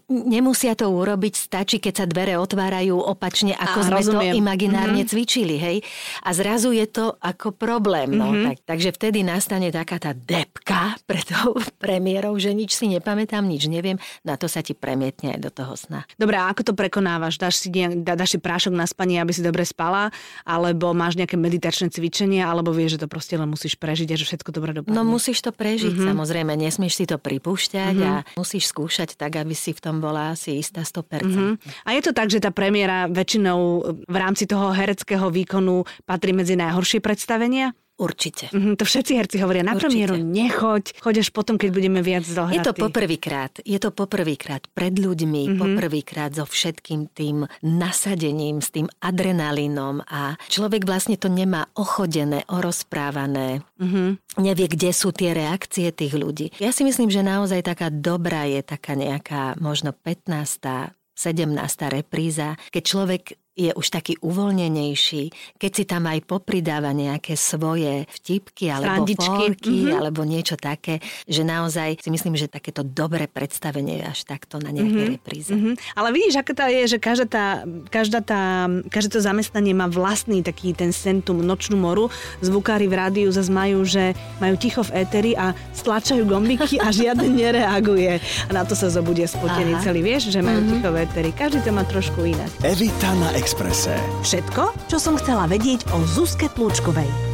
nemusia 0.06 0.78
to 0.78 0.86
urobiť, 0.86 1.34
stačí, 1.34 1.82
keď 1.82 1.94
sa 1.94 2.06
dvere 2.06 2.38
otvárajú 2.38 2.94
opačne, 2.94 3.58
ako 3.58 3.78
a, 3.82 3.86
sme 3.90 3.96
rozumiem. 3.98 4.32
to 4.34 4.38
imaginárne 4.38 5.02
mm-hmm. 5.02 5.10
cvičili, 5.10 5.56
hej. 5.58 5.76
A 6.22 6.30
zrazu 6.30 6.70
je 6.70 6.86
to 6.86 7.18
ako 7.18 7.50
problém, 7.50 8.14
no. 8.14 8.30
Mm-hmm. 8.30 8.46
Tak, 8.46 8.56
takže 8.70 8.90
vtedy 8.94 9.26
nastane 9.26 9.74
taká 9.74 9.98
tá 9.98 10.14
depka 10.14 10.94
pre 11.10 11.18
tou 11.26 11.58
premiérou, 11.82 12.38
že 12.38 12.54
nič 12.54 12.78
si 12.78 12.86
nepamätám, 12.86 13.42
nič 13.42 13.66
neviem, 13.66 13.98
na 14.22 14.38
to 14.38 14.46
sa 14.46 14.62
ti 14.62 14.78
premietne 14.78 15.34
aj 15.34 15.40
do 15.42 15.50
toho 15.50 15.74
sna. 15.74 16.06
Dobre, 16.14 16.38
a 16.38 16.46
ako 16.54 16.70
to 16.70 16.72
prekonávaš? 16.78 17.42
Dáš 17.42 17.66
si, 17.66 17.68
dá, 17.74 18.14
dáš 18.14 18.36
si 18.36 18.38
prášok 18.38 18.70
na 18.70 18.86
spanie, 18.86 19.18
aby 19.18 19.34
si 19.34 19.42
dobre 19.42 19.66
spala? 19.66 20.14
Alebo 20.46 20.94
máš 20.94 21.18
nejaké 21.18 21.34
meditačné 21.34 21.90
cvičenie? 21.90 22.46
Alebo 22.46 22.70
vieš, 22.70 22.94
že 22.94 23.06
to 23.06 23.08
proste 23.10 23.34
len 23.34 23.50
musíš 23.50 23.74
prežiť 23.74 24.14
a 24.14 24.16
že 24.16 24.24
všetko 24.28 24.50
dobre 24.54 24.70
dopadne? 24.70 24.94
No 24.94 25.02
musíš 25.02 25.42
to 25.42 25.50
prežiť, 25.50 25.98
mm-hmm. 25.98 26.10
samozrejme. 26.14 26.52
Nesmieš 26.54 26.94
si 26.94 27.04
to 27.10 27.18
pripúšťať 27.18 27.96
mm-hmm. 27.98 28.14
a 28.14 28.38
musíš 28.38 28.70
skúšať 28.70 29.18
tak, 29.18 29.34
aby 29.34 29.56
si 29.56 29.74
v 29.74 29.79
tom 29.80 29.98
bola 29.98 30.36
asi 30.36 30.60
istá 30.60 30.84
100%. 30.84 31.24
Mm-hmm. 31.24 31.52
A 31.84 31.88
je 31.96 32.02
to 32.04 32.12
tak, 32.12 32.28
že 32.28 32.38
tá 32.38 32.52
premiéra 32.52 33.08
väčšinou 33.08 33.60
v 34.04 34.16
rámci 34.16 34.44
toho 34.44 34.70
hereckého 34.76 35.32
výkonu 35.32 35.88
patrí 36.04 36.36
medzi 36.36 36.54
najhoršie 36.54 37.00
predstavenia? 37.00 37.72
Určite. 38.00 38.48
Mm-hmm, 38.48 38.80
to 38.80 38.88
všetci 38.88 39.12
herci 39.12 39.36
hovoria, 39.44 39.60
na 39.60 39.76
premiéru 39.76 40.16
nechoď, 40.16 41.04
choď 41.04 41.20
až 41.20 41.28
potom, 41.36 41.60
keď 41.60 41.68
budeme 41.68 42.00
viac 42.00 42.24
zohratí. 42.24 42.56
Je 42.56 42.64
to 42.64 42.72
poprvýkrát, 42.72 43.52
je 43.60 43.76
to 43.76 43.92
poprvýkrát 43.92 44.64
pred 44.72 44.96
ľuďmi, 44.96 45.42
mm-hmm. 45.44 45.60
poprvýkrát 45.60 46.32
so 46.32 46.48
všetkým 46.48 47.12
tým 47.12 47.44
nasadením, 47.60 48.64
s 48.64 48.72
tým 48.72 48.88
adrenalínom 49.04 50.00
a 50.08 50.40
človek 50.48 50.88
vlastne 50.88 51.20
to 51.20 51.28
nemá 51.28 51.68
ochodené, 51.76 52.48
orozprávané, 52.48 53.60
mm-hmm. 53.76 54.40
nevie, 54.40 54.66
kde 54.72 54.96
sú 54.96 55.12
tie 55.12 55.36
reakcie 55.36 55.92
tých 55.92 56.16
ľudí. 56.16 56.56
Ja 56.56 56.72
si 56.72 56.88
myslím, 56.88 57.12
že 57.12 57.20
naozaj 57.20 57.68
taká 57.68 57.92
dobrá 57.92 58.48
je 58.48 58.64
taká 58.64 58.96
nejaká 58.96 59.60
možno 59.60 59.92
15 59.92 60.96
17. 61.20 61.52
repríza, 61.92 62.56
keď 62.72 62.82
človek 62.82 63.36
je 63.60 63.70
už 63.76 63.86
taký 63.92 64.16
uvoľnenejší, 64.24 65.56
keď 65.60 65.70
si 65.76 65.84
tam 65.84 66.08
aj 66.08 66.24
popridáva 66.24 66.96
nejaké 66.96 67.36
svoje 67.36 68.08
vtipky 68.08 68.72
alebo 68.72 69.04
forky 69.20 69.84
mm-hmm. 69.84 69.98
alebo 70.00 70.24
niečo 70.24 70.56
také, 70.56 71.04
že 71.28 71.44
naozaj 71.44 72.00
si 72.00 72.08
myslím, 72.08 72.40
že 72.40 72.48
takéto 72.48 72.80
dobré 72.80 73.28
predstavenie 73.28 74.00
až 74.00 74.24
takto 74.24 74.56
na 74.56 74.72
nejakej 74.72 74.96
mm-hmm. 74.96 75.16
repríze. 75.20 75.52
Mm-hmm. 75.52 75.74
Ale 75.92 76.08
vidíš, 76.16 76.40
aká 76.40 76.52
tá 76.56 76.66
je, 76.72 76.96
že 76.96 76.98
každá 76.98 77.26
tá, 77.28 77.46
každá 77.92 78.20
tá, 78.24 78.64
každé 78.88 79.18
to 79.18 79.20
zamestnanie 79.20 79.76
má 79.76 79.90
vlastný 79.90 80.40
taký 80.40 80.72
ten 80.72 80.94
sentum, 80.94 81.44
nočnú 81.44 81.76
moru. 81.76 82.08
Zvukári 82.40 82.88
v 82.88 82.94
rádiu 82.96 83.28
zase 83.28 83.52
majú, 83.52 83.84
že 83.84 84.16
majú 84.40 84.56
ticho 84.56 84.80
v 84.86 85.04
éteri 85.04 85.36
a 85.36 85.52
stlačajú 85.76 86.24
gombiky 86.24 86.80
a 86.80 86.88
žiadne 86.88 87.28
nereaguje. 87.28 88.22
A 88.48 88.50
na 88.56 88.64
to 88.64 88.72
sa 88.72 88.88
zobudia 88.88 89.28
spotený 89.28 89.82
celý, 89.84 90.00
vieš, 90.00 90.32
že 90.32 90.40
majú 90.40 90.64
mm-hmm. 90.64 90.72
ticho 90.80 90.88
v 90.88 90.96
éteri. 91.04 91.30
Každý 91.34 91.58
to 91.66 91.70
má 91.74 91.84
trošku 91.84 92.24
inak. 92.24 92.48
Evita 92.62 93.10
na 93.18 93.34
Exprese. 93.50 93.98
Všetko, 94.22 94.86
čo 94.86 95.02
som 95.02 95.18
chcela 95.18 95.50
vedieť 95.50 95.90
o 95.90 95.98
Zuzke 96.06 96.46
Plúčkovej. 96.54 97.29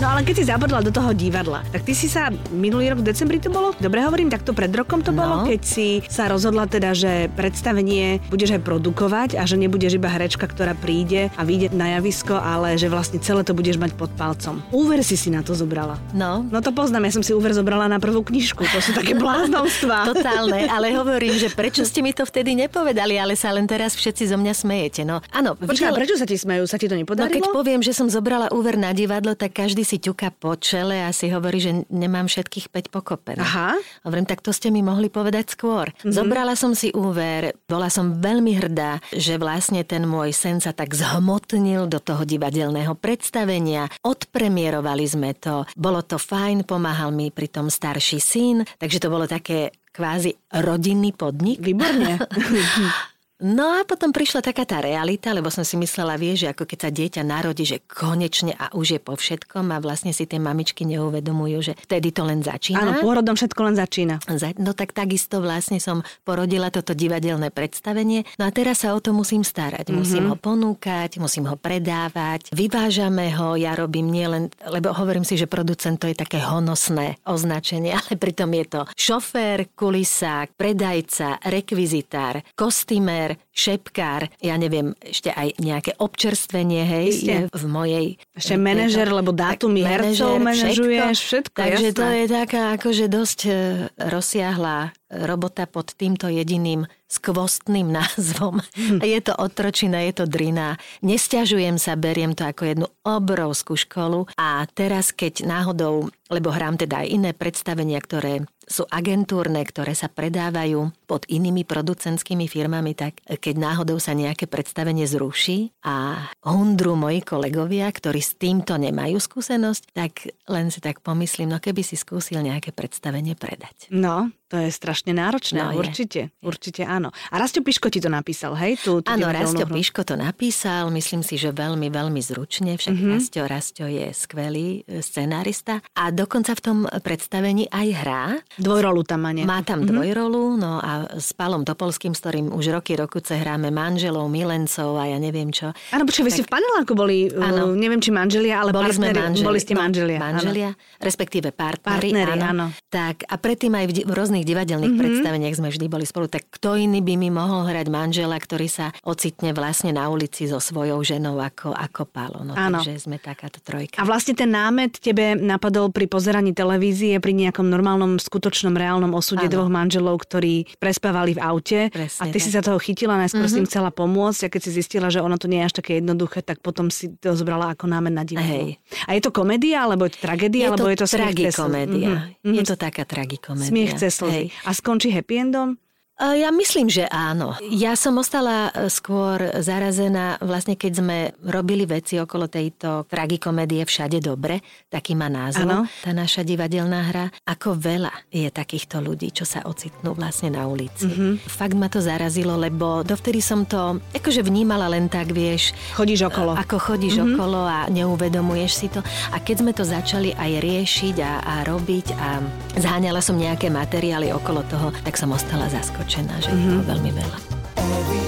No 0.00 0.08
ale 0.16 0.24
keď 0.24 0.34
si 0.40 0.44
zabudla 0.48 0.80
do 0.80 0.88
toho 0.88 1.12
divadla, 1.12 1.60
tak 1.76 1.84
ty 1.84 1.92
si 1.92 2.08
sa 2.08 2.32
minulý 2.56 2.88
rok 2.88 3.04
v 3.04 3.12
decembri 3.12 3.36
to 3.36 3.52
bolo? 3.52 3.76
Dobre 3.76 4.00
hovorím, 4.00 4.32
tak 4.32 4.48
to 4.48 4.56
pred 4.56 4.72
rokom 4.72 5.04
to 5.04 5.12
no. 5.12 5.20
bolo, 5.20 5.34
keď 5.44 5.60
si 5.60 6.00
sa 6.08 6.24
rozhodla 6.24 6.64
teda, 6.64 6.96
že 6.96 7.28
predstavenie 7.36 8.16
budeš 8.32 8.56
aj 8.56 8.64
produkovať 8.64 9.36
a 9.36 9.44
že 9.44 9.60
nebudeš 9.60 10.00
iba 10.00 10.08
herečka, 10.08 10.48
ktorá 10.48 10.72
príde 10.72 11.28
a 11.36 11.44
vyjde 11.44 11.76
na 11.76 12.00
javisko, 12.00 12.32
ale 12.32 12.80
že 12.80 12.88
vlastne 12.88 13.20
celé 13.20 13.44
to 13.44 13.52
budeš 13.52 13.76
mať 13.76 13.92
pod 13.92 14.08
palcom. 14.16 14.64
Úver 14.72 15.04
si 15.04 15.20
si 15.20 15.28
na 15.28 15.44
to 15.44 15.52
zobrala. 15.52 16.00
No. 16.16 16.48
No 16.48 16.64
to 16.64 16.72
poznám, 16.72 17.04
ja 17.04 17.20
som 17.20 17.24
si 17.26 17.36
úver 17.36 17.52
zobrala 17.52 17.84
na 17.84 18.00
prvú 18.00 18.24
knižku, 18.24 18.64
to 18.72 18.80
sú 18.80 18.96
také 18.96 19.12
bláznovstvá. 19.20 20.16
Totálne, 20.16 20.64
ale 20.64 20.96
hovorím, 20.96 21.36
že 21.36 21.52
prečo 21.52 21.84
ste 21.84 22.00
mi 22.00 22.16
to 22.16 22.24
vtedy 22.24 22.56
nepovedali, 22.56 23.20
ale 23.20 23.36
sa 23.36 23.52
len 23.52 23.68
teraz 23.68 23.92
všetci 24.00 24.32
zo 24.32 24.40
mňa 24.40 24.52
smejete. 24.56 25.04
No, 25.04 25.20
áno. 25.28 25.60
Počkaj, 25.60 25.92
videl... 25.92 26.00
prečo 26.00 26.16
sa 26.16 26.24
ti 26.24 26.40
smejú? 26.40 26.64
Sa 26.64 26.80
ti 26.80 26.88
to 26.88 26.96
nepodarilo? 26.96 27.28
No 27.28 27.36
keď 27.36 27.52
poviem, 27.52 27.84
že 27.84 27.92
som 27.92 28.08
zobrala 28.08 28.48
úver 28.48 28.80
na 28.80 28.96
divadlo, 28.96 29.36
tak 29.36 29.52
každý 29.52 29.89
si 29.90 29.98
ťuka 29.98 30.30
po 30.38 30.54
čele 30.54 31.02
a 31.02 31.10
si 31.10 31.26
hovorí, 31.34 31.58
že 31.58 31.82
nemám 31.90 32.30
všetkých 32.30 32.70
5 32.70 32.94
pokopených. 32.94 33.42
Aha. 33.42 33.74
Hovorím, 34.06 34.30
tak 34.30 34.38
to 34.38 34.54
ste 34.54 34.70
mi 34.70 34.86
mohli 34.86 35.10
povedať 35.10 35.58
skôr. 35.58 35.90
Mm-hmm. 35.90 36.14
Zobrala 36.14 36.54
som 36.54 36.78
si 36.78 36.94
úver, 36.94 37.58
bola 37.66 37.90
som 37.90 38.22
veľmi 38.22 38.54
hrdá, 38.54 39.02
že 39.10 39.34
vlastne 39.34 39.82
ten 39.82 40.06
môj 40.06 40.30
sen 40.30 40.62
sa 40.62 40.70
tak 40.70 40.94
zhmotnil 40.94 41.90
do 41.90 41.98
toho 41.98 42.22
divadelného 42.22 42.94
predstavenia. 42.94 43.90
Odpremierovali 44.06 45.04
sme 45.10 45.34
to, 45.34 45.66
bolo 45.74 46.06
to 46.06 46.22
fajn, 46.22 46.62
pomáhal 46.62 47.10
mi 47.10 47.34
pri 47.34 47.50
tom 47.50 47.66
starší 47.66 48.22
syn, 48.22 48.62
takže 48.78 49.02
to 49.02 49.10
bolo 49.10 49.26
také 49.26 49.74
kvázi 49.90 50.38
rodinný 50.54 51.10
podnik. 51.10 51.58
Výborne. 51.58 52.14
No 53.40 53.80
a 53.80 53.88
potom 53.88 54.12
prišla 54.12 54.44
taká 54.44 54.68
tá 54.68 54.84
realita, 54.84 55.32
lebo 55.32 55.48
som 55.48 55.64
si 55.64 55.80
myslela, 55.80 56.20
vie, 56.20 56.36
že 56.36 56.52
ako 56.52 56.68
keď 56.68 56.78
sa 56.78 56.90
dieťa 56.92 57.22
narodí, 57.24 57.64
že 57.64 57.80
konečne 57.88 58.52
a 58.52 58.68
už 58.76 58.96
je 58.96 59.00
po 59.00 59.16
všetkom 59.16 59.72
a 59.72 59.80
vlastne 59.80 60.12
si 60.12 60.28
tie 60.28 60.36
mamičky 60.36 60.84
neuvedomujú, 60.84 61.58
že 61.64 61.72
vtedy 61.88 62.12
to 62.12 62.28
len 62.28 62.44
začína. 62.44 62.84
Áno, 62.84 62.92
pôrodom 63.00 63.32
všetko 63.32 63.60
len 63.64 63.76
začína. 63.80 64.20
No 64.60 64.76
tak 64.76 64.92
takisto 64.92 65.40
vlastne 65.40 65.80
som 65.80 66.04
porodila 66.28 66.68
toto 66.68 66.92
divadelné 66.92 67.48
predstavenie. 67.48 68.28
No 68.36 68.44
a 68.44 68.52
teraz 68.52 68.84
sa 68.84 68.92
o 68.92 69.00
to 69.00 69.16
musím 69.16 69.40
starať. 69.40 69.88
Mm-hmm. 69.88 70.00
Musím 70.04 70.24
ho 70.28 70.36
ponúkať, 70.36 71.16
musím 71.16 71.48
ho 71.48 71.56
predávať, 71.56 72.52
vyvážame 72.52 73.32
ho, 73.40 73.56
ja 73.56 73.72
robím 73.72 74.12
nielen, 74.12 74.52
lebo 74.68 74.92
hovorím 74.92 75.24
si, 75.24 75.40
že 75.40 75.48
producent 75.48 75.96
to 75.96 76.12
je 76.12 76.16
také 76.16 76.44
honosné 76.44 77.16
označenie, 77.24 77.96
ale 78.00 78.20
pritom 78.20 78.52
je 78.52 78.64
to 78.68 78.80
šofér, 78.92 79.72
kulisák, 79.72 80.52
predajca, 80.60 81.40
rekvizitár, 81.48 82.44
kostýmer, 82.52 83.29
šepkár, 83.52 84.30
ja 84.40 84.54
neviem, 84.56 84.96
ešte 85.04 85.30
aj 85.34 85.58
nejaké 85.60 85.92
občerstvenie, 86.00 86.82
hej, 86.86 87.06
je 87.20 87.38
v 87.50 87.64
mojej... 87.68 88.06
Ešte 88.32 88.56
manažer, 88.56 89.10
lebo 89.10 89.34
dátumy 89.34 89.84
hercov 89.84 90.40
manažuješ, 90.40 91.18
všetko, 91.20 91.58
Takže 91.58 91.88
jasné. 91.92 91.98
to 91.98 92.06
je 92.08 92.24
taká 92.30 92.62
akože 92.78 93.06
dosť 93.10 93.38
e, 93.46 93.52
rozsiahla 93.98 94.94
robota 95.10 95.66
pod 95.66 95.90
týmto 95.98 96.30
jediným 96.30 96.86
skvostným 97.10 97.90
názvom. 97.98 98.62
Hm. 98.78 99.02
Je 99.02 99.20
to 99.20 99.34
otročina, 99.34 100.06
je 100.06 100.22
to 100.22 100.24
drina. 100.30 100.78
Nesťažujem 101.02 101.76
sa, 101.76 101.98
beriem 101.98 102.38
to 102.38 102.46
ako 102.46 102.62
jednu 102.64 102.86
obrovskú 103.02 103.74
školu 103.74 104.30
a 104.38 104.64
teraz, 104.70 105.10
keď 105.10 105.42
náhodou, 105.44 106.14
lebo 106.30 106.54
hrám 106.54 106.78
teda 106.78 107.02
aj 107.02 107.08
iné 107.10 107.30
predstavenia, 107.34 107.98
ktoré 107.98 108.46
sú 108.70 108.86
agentúrne, 108.86 109.58
ktoré 109.66 109.98
sa 109.98 110.06
predávajú 110.06 110.94
pod 111.10 111.26
inými 111.26 111.66
producentskými 111.66 112.46
firmami, 112.46 112.94
tak 112.94 113.18
keď 113.26 113.54
náhodou 113.58 113.98
sa 113.98 114.14
nejaké 114.14 114.46
predstavenie 114.46 115.10
zruší 115.10 115.74
a 115.82 116.30
hundru 116.46 116.94
moji 116.94 117.26
kolegovia, 117.26 117.90
ktorí 117.90 118.22
s 118.22 118.38
týmto 118.38 118.78
nemajú 118.78 119.18
skúsenosť, 119.18 119.90
tak 119.90 120.30
len 120.46 120.70
si 120.70 120.78
tak 120.78 121.02
pomyslím, 121.02 121.50
no 121.50 121.58
keby 121.58 121.82
si 121.82 121.98
skúsil 121.98 122.46
nejaké 122.46 122.70
predstavenie 122.70 123.34
predať. 123.34 123.90
No, 123.90 124.30
to 124.46 124.58
je 124.58 124.70
strašne 124.74 125.14
náročné, 125.14 125.62
no, 125.62 125.78
určite, 125.78 126.34
je. 126.34 126.42
určite 126.42 126.82
áno. 126.82 127.14
A 127.30 127.38
Rastio 127.38 127.62
Piško 127.62 127.86
ti 127.86 128.02
to 128.02 128.10
napísal, 128.10 128.58
hej? 128.58 128.78
Tú, 128.82 128.98
tú 128.98 129.10
áno, 129.10 129.30
Rastio 129.30 129.66
hru. 129.66 129.74
Piško 129.78 130.02
to 130.02 130.18
napísal, 130.18 130.90
myslím 130.90 131.22
si, 131.22 131.38
že 131.38 131.54
veľmi, 131.54 131.86
veľmi 131.86 132.18
zručne, 132.18 132.74
však 132.74 132.94
mm-hmm. 132.94 133.14
Rastio, 133.14 133.42
Rastio 133.46 133.86
je 133.86 134.10
skvelý 134.10 134.82
e, 134.86 135.02
scenárista 135.02 135.78
a 135.94 136.10
dokonca 136.10 136.54
v 136.58 136.62
tom 136.62 136.78
predstavení 137.02 137.70
aj 137.70 137.88
hrá. 138.02 138.24
Dvojrolu 138.60 139.02
tam 139.04 139.26
má, 139.26 139.30
nie? 139.34 139.44
Má 139.44 139.60
tam 139.66 139.84
mm-hmm. 139.84 139.92
dvojrolu, 139.92 140.42
no 140.56 140.80
a 140.80 141.08
s 141.18 141.34
Palom 141.36 141.66
Topolským, 141.66 142.16
s 142.16 142.20
ktorým 142.24 142.52
už 142.54 142.72
roky, 142.72 142.96
rokuce 142.96 143.36
hráme 143.36 143.68
manželov, 143.68 144.30
milencov 144.32 144.96
a 144.96 145.10
ja 145.10 145.18
neviem 145.20 145.52
čo. 145.52 145.72
Áno, 145.92 146.08
počkaj, 146.08 146.22
tak... 146.24 146.28
vy 146.28 146.32
ste 146.32 146.44
v 146.46 146.50
paneláku 146.50 146.92
boli, 146.96 147.28
áno. 147.32 147.76
neviem, 147.76 148.00
či 148.00 148.10
manželia, 148.14 148.64
ale 148.64 148.70
boli 148.72 148.88
partneri, 148.88 149.12
sme 149.12 149.24
manželi, 149.28 149.46
boli 149.46 149.60
ste 149.60 149.74
manželia. 149.76 150.18
No, 150.18 150.24
manželia, 150.24 150.70
áno. 150.72 151.02
respektíve 151.02 151.48
partneri, 151.52 152.12
partneri 152.12 152.40
áno. 152.40 152.46
áno. 152.48 152.66
Tak 152.88 153.26
a 153.28 153.34
predtým 153.36 153.72
aj 153.76 153.84
v, 153.88 153.92
v 154.06 154.12
rôznych 154.12 154.46
divadelných 154.48 154.88
mm-hmm 154.96 155.08
predstaveniach 155.10 155.56
sme 155.58 155.68
vždy 155.74 155.86
boli 155.90 156.04
spolu, 156.06 156.30
tak 156.30 156.46
kto 156.52 156.76
iný 156.78 157.02
by 157.02 157.14
mi 157.18 157.32
mohol 157.32 157.66
hrať 157.66 157.86
manžela, 157.90 158.38
ktorý 158.38 158.68
sa 158.70 158.92
ocitne 159.02 159.50
vlastne 159.56 159.90
na 159.96 160.06
ulici 160.06 160.46
so 160.46 160.62
svojou 160.62 161.02
ženou 161.02 161.40
ako, 161.40 161.74
ako 161.74 162.06
Palo. 162.06 162.46
No, 162.46 162.54
Áno. 162.54 162.78
takže 162.78 163.00
sme 163.00 163.16
takáto 163.18 163.58
trojka. 163.64 163.98
A 163.98 164.06
vlastne 164.06 164.36
ten 164.36 164.52
námet 164.52 165.00
tebe 165.00 165.34
napadol 165.34 165.90
pri 165.90 166.06
pozeraní 166.06 166.52
televízie, 166.52 167.18
pri 167.18 167.32
nejakom 167.34 167.66
normálnom, 167.66 168.20
skutočnom, 168.20 168.49
reálnom 168.52 169.14
osude 169.14 169.46
Áno. 169.46 169.52
dvoch 169.52 169.70
manželov, 169.70 170.20
ktorí 170.26 170.66
prespávali 170.76 171.38
v 171.38 171.40
aute. 171.40 171.80
Presne, 171.88 172.20
a 172.20 172.24
ty 172.28 172.38
tak. 172.38 172.44
si 172.44 172.50
sa 172.50 172.60
toho 172.60 172.78
chytila, 172.82 173.16
najskôr 173.16 173.46
mm-hmm. 173.46 173.56
si 173.56 173.62
im 173.62 173.68
chcela 173.70 173.90
pomôcť 173.94 174.40
a 174.46 174.48
keď 174.50 174.60
si 174.66 174.70
zistila, 174.76 175.08
že 175.08 175.22
ono 175.22 175.36
to 175.38 175.46
nie 175.46 175.62
je 175.62 175.66
až 175.70 175.74
také 175.78 176.02
jednoduché, 176.02 176.42
tak 176.42 176.58
potom 176.60 176.90
si 176.90 177.14
to 177.20 177.32
zobrala 177.38 177.72
ako 177.72 177.86
námet 177.86 178.14
na 178.14 178.24
divadlo. 178.26 178.74
Hej. 178.74 178.82
A 179.06 179.14
je 179.14 179.20
to 179.22 179.30
komédia, 179.30 179.86
alebo 179.86 180.08
je 180.08 180.18
to 180.18 180.20
tragédia, 180.24 180.62
je 180.64 180.68
alebo 180.72 180.84
to 180.84 180.90
je 180.90 180.98
to 180.98 181.08
tragikomédia. 181.08 182.12
Mm-hmm. 182.40 182.54
Je 182.56 182.62
to 182.66 182.76
taká 182.76 183.02
tragikomédia. 183.06 183.70
Smiech 183.70 183.92
cez 183.96 184.12
slzy. 184.16 184.50
A 184.66 184.70
skončí 184.74 185.12
happy 185.12 185.36
endom? 185.38 185.78
Ja 186.20 186.52
myslím, 186.52 186.92
že 186.92 187.08
áno. 187.08 187.56
Ja 187.72 187.96
som 187.96 188.20
ostala 188.20 188.68
e, 188.68 188.92
skôr 188.92 189.40
zarazená, 189.64 190.36
vlastne 190.44 190.76
keď 190.76 190.92
sme 190.92 191.16
robili 191.48 191.88
veci 191.88 192.20
okolo 192.20 192.44
tejto 192.44 193.08
tragikomédie 193.08 193.80
Všade 193.88 194.20
dobre, 194.20 194.60
taký 194.92 195.16
má 195.16 195.32
názov, 195.32 195.64
ano. 195.64 195.88
tá 196.04 196.12
naša 196.12 196.44
divadelná 196.44 197.08
hra. 197.08 197.32
Ako 197.48 197.72
veľa 197.72 198.12
je 198.28 198.52
takýchto 198.52 199.00
ľudí, 199.00 199.32
čo 199.32 199.48
sa 199.48 199.64
ocitnú 199.64 200.12
vlastne 200.12 200.52
na 200.52 200.68
ulici. 200.68 201.08
Mm-hmm. 201.08 201.32
Fakt 201.48 201.72
ma 201.72 201.88
to 201.88 202.04
zarazilo, 202.04 202.52
lebo 202.60 203.00
dovtedy 203.00 203.40
som 203.40 203.64
to 203.64 203.96
akože 204.12 204.44
vnímala 204.44 204.92
len 204.92 205.08
tak, 205.08 205.32
vieš. 205.32 205.72
Chodíš 205.96 206.28
okolo. 206.28 206.52
Ako 206.52 206.76
chodíš 206.76 207.16
mm-hmm. 207.16 207.32
okolo 207.32 207.60
a 207.64 207.88
neuvedomuješ 207.88 208.72
si 208.76 208.92
to. 208.92 209.00
A 209.32 209.40
keď 209.40 209.64
sme 209.64 209.72
to 209.72 209.88
začali 209.88 210.36
aj 210.36 210.52
riešiť 210.60 211.16
a, 211.24 211.32
a 211.40 211.54
robiť 211.64 212.06
a 212.20 212.44
zháňala 212.76 213.24
som 213.24 213.40
nejaké 213.40 213.72
materiály 213.72 214.36
okolo 214.36 214.60
toho, 214.68 214.92
tak 215.00 215.16
som 215.16 215.32
ostala 215.32 215.64
zaskočená 215.72 216.09
nadšená, 216.10 216.42
že 216.42 216.50
mm-hmm. 216.50 216.58
je 216.58 216.70
toho 216.74 216.82
veľmi 216.90 217.10
veľa. 217.14 218.19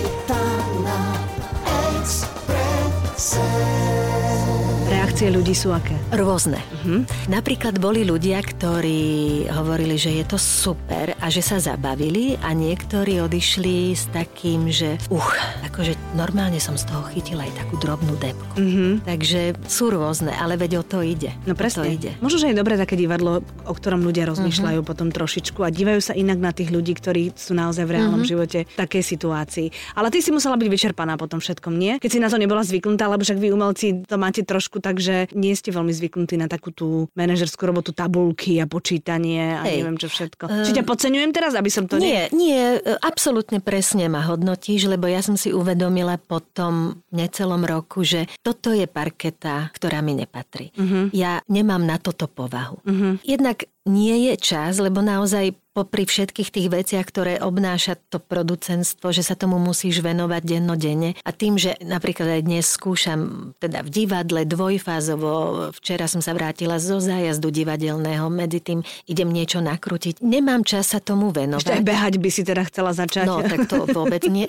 Reakcie 5.23 5.39
ľudí 5.39 5.55
sú 5.55 5.71
aké? 5.71 5.95
Rôzne. 6.19 6.59
Uh-huh. 6.59 7.07
Napríklad 7.31 7.79
boli 7.79 8.03
ľudia, 8.03 8.43
ktorí 8.43 9.47
hovorili, 9.55 9.95
že 9.95 10.19
je 10.19 10.25
to 10.27 10.35
super 10.35 11.15
a 11.23 11.31
že 11.31 11.39
sa 11.39 11.63
zabavili 11.63 12.35
a 12.43 12.51
niektorí 12.51 13.23
odišli 13.23 13.95
s 13.95 14.11
takým, 14.11 14.67
že 14.67 14.99
uch, 15.15 15.39
akože 15.63 15.95
normálne 16.19 16.59
som 16.59 16.75
z 16.75 16.91
toho 16.91 17.07
chytila 17.15 17.47
aj 17.47 17.55
takú 17.55 17.79
drobnú 17.79 18.19
depku. 18.19 18.55
Uh-huh. 18.59 18.99
Takže 19.07 19.55
sú 19.71 19.95
rôzne, 19.95 20.35
ale 20.35 20.59
veď 20.59 20.83
o 20.83 20.85
to 20.85 21.07
ide. 21.07 21.31
No 21.47 21.55
presne. 21.55 21.87
To 21.87 21.95
ide. 21.95 22.19
Možno, 22.19 22.43
že 22.43 22.51
je 22.51 22.59
dobré 22.59 22.75
také 22.75 22.99
divadlo, 22.99 23.47
o 23.63 23.75
ktorom 23.79 24.03
ľudia 24.03 24.27
rozmýšľajú 24.27 24.83
uh-huh. 24.83 24.91
potom 24.91 25.15
trošičku 25.15 25.63
a 25.63 25.71
dívajú 25.71 26.03
sa 26.03 26.19
inak 26.19 26.43
na 26.43 26.51
tých 26.51 26.75
ľudí, 26.75 26.99
ktorí 26.99 27.31
sú 27.39 27.55
naozaj 27.55 27.87
v 27.87 27.95
reálnom 27.95 28.27
uh-huh. 28.27 28.27
živote 28.27 28.67
v 28.67 28.75
takej 28.75 29.03
situácii. 29.07 29.95
Ale 29.95 30.11
ty 30.11 30.19
si 30.19 30.35
musela 30.35 30.59
byť 30.59 30.67
vyčerpaná 30.67 31.15
potom 31.15 31.39
všetkom, 31.39 31.79
nie? 31.79 32.03
Keď 32.03 32.11
si 32.11 32.19
na 32.19 32.27
to 32.27 32.43
nebola 32.43 32.67
zvyknutá, 32.67 33.07
lebo 33.07 33.23
však 33.23 33.39
vy 33.39 33.55
umelci 33.55 34.03
to 34.03 34.19
máte 34.19 34.43
trošku 34.43 34.83
tak, 34.83 34.99
že 34.99 35.12
nie 35.35 35.55
ste 35.59 35.75
veľmi 35.75 35.91
zvyknutí 35.91 36.39
na 36.39 36.47
takú 36.47 36.71
tú 36.71 37.11
manažerskú 37.19 37.67
robotu, 37.67 37.91
tabulky 37.91 38.63
a 38.63 38.71
počítanie 38.71 39.59
a 39.59 39.67
Hej. 39.67 39.83
neviem 39.83 39.99
čo 39.99 40.09
všetko. 40.13 40.45
Uh, 40.47 40.65
Či 40.65 40.79
ťa 40.79 40.85
podceňujem 40.87 41.31
teraz, 41.35 41.53
aby 41.59 41.71
som 41.73 41.91
to... 41.91 41.99
Nie, 41.99 42.31
nie, 42.31 42.53
nie, 42.53 42.69
absolútne 43.01 43.59
presne 43.65 44.07
ma 44.13 44.21
hodnotíš, 44.27 44.91
lebo 44.91 45.09
ja 45.09 45.25
som 45.25 45.39
si 45.41 45.51
uvedomila 45.51 46.21
po 46.21 46.45
tom 46.45 47.01
necelom 47.11 47.65
roku, 47.65 48.05
že 48.05 48.29
toto 48.45 48.71
je 48.77 48.85
parketa, 48.85 49.73
ktorá 49.73 50.05
mi 50.05 50.13
nepatrí. 50.13 50.71
Uh-huh. 50.77 51.09
Ja 51.17 51.41
nemám 51.49 51.83
na 51.83 51.97
toto 51.97 52.29
povahu. 52.29 52.85
Uh-huh. 52.85 53.17
Jednak 53.25 53.65
nie 53.83 54.31
je 54.31 54.35
čas, 54.39 54.79
lebo 54.79 55.03
naozaj 55.03 55.59
popri 55.73 56.05
všetkých 56.05 56.53
tých 56.53 56.69
veciach, 56.69 57.07
ktoré 57.09 57.41
obnáša 57.41 57.97
to 58.13 58.21
producentstvo, 58.21 59.09
že 59.09 59.25
sa 59.25 59.33
tomu 59.33 59.57
musíš 59.57 60.05
venovať 60.05 60.43
dennodenne. 60.45 61.17
A 61.25 61.33
tým, 61.33 61.57
že 61.57 61.81
napríklad 61.81 62.29
aj 62.29 62.43
dnes 62.45 62.69
skúšam 62.69 63.53
teda 63.57 63.81
v 63.81 63.89
divadle 63.89 64.45
dvojfázovo, 64.45 65.33
včera 65.73 66.05
som 66.07 66.21
sa 66.21 66.37
vrátila 66.37 66.77
zo 66.77 67.01
zájazdu 67.01 67.49
divadelného, 67.49 68.29
medzi 68.29 68.61
tým 68.61 68.85
idem 69.09 69.33
niečo 69.33 69.65
nakrútiť. 69.65 70.21
Nemám 70.21 70.63
čas 70.63 70.93
sa 70.93 71.01
tomu 71.01 71.33
venovať. 71.33 71.65
Ešte 71.65 71.79
aj 71.81 71.89
behať 71.89 72.15
by 72.21 72.31
si 72.31 72.43
teda 72.45 72.63
chcela 72.69 72.93
začať. 72.93 73.25
No, 73.25 73.41
tak 73.41 73.65
to 73.65 73.89
vôbec 73.89 74.23
nie. 74.29 74.47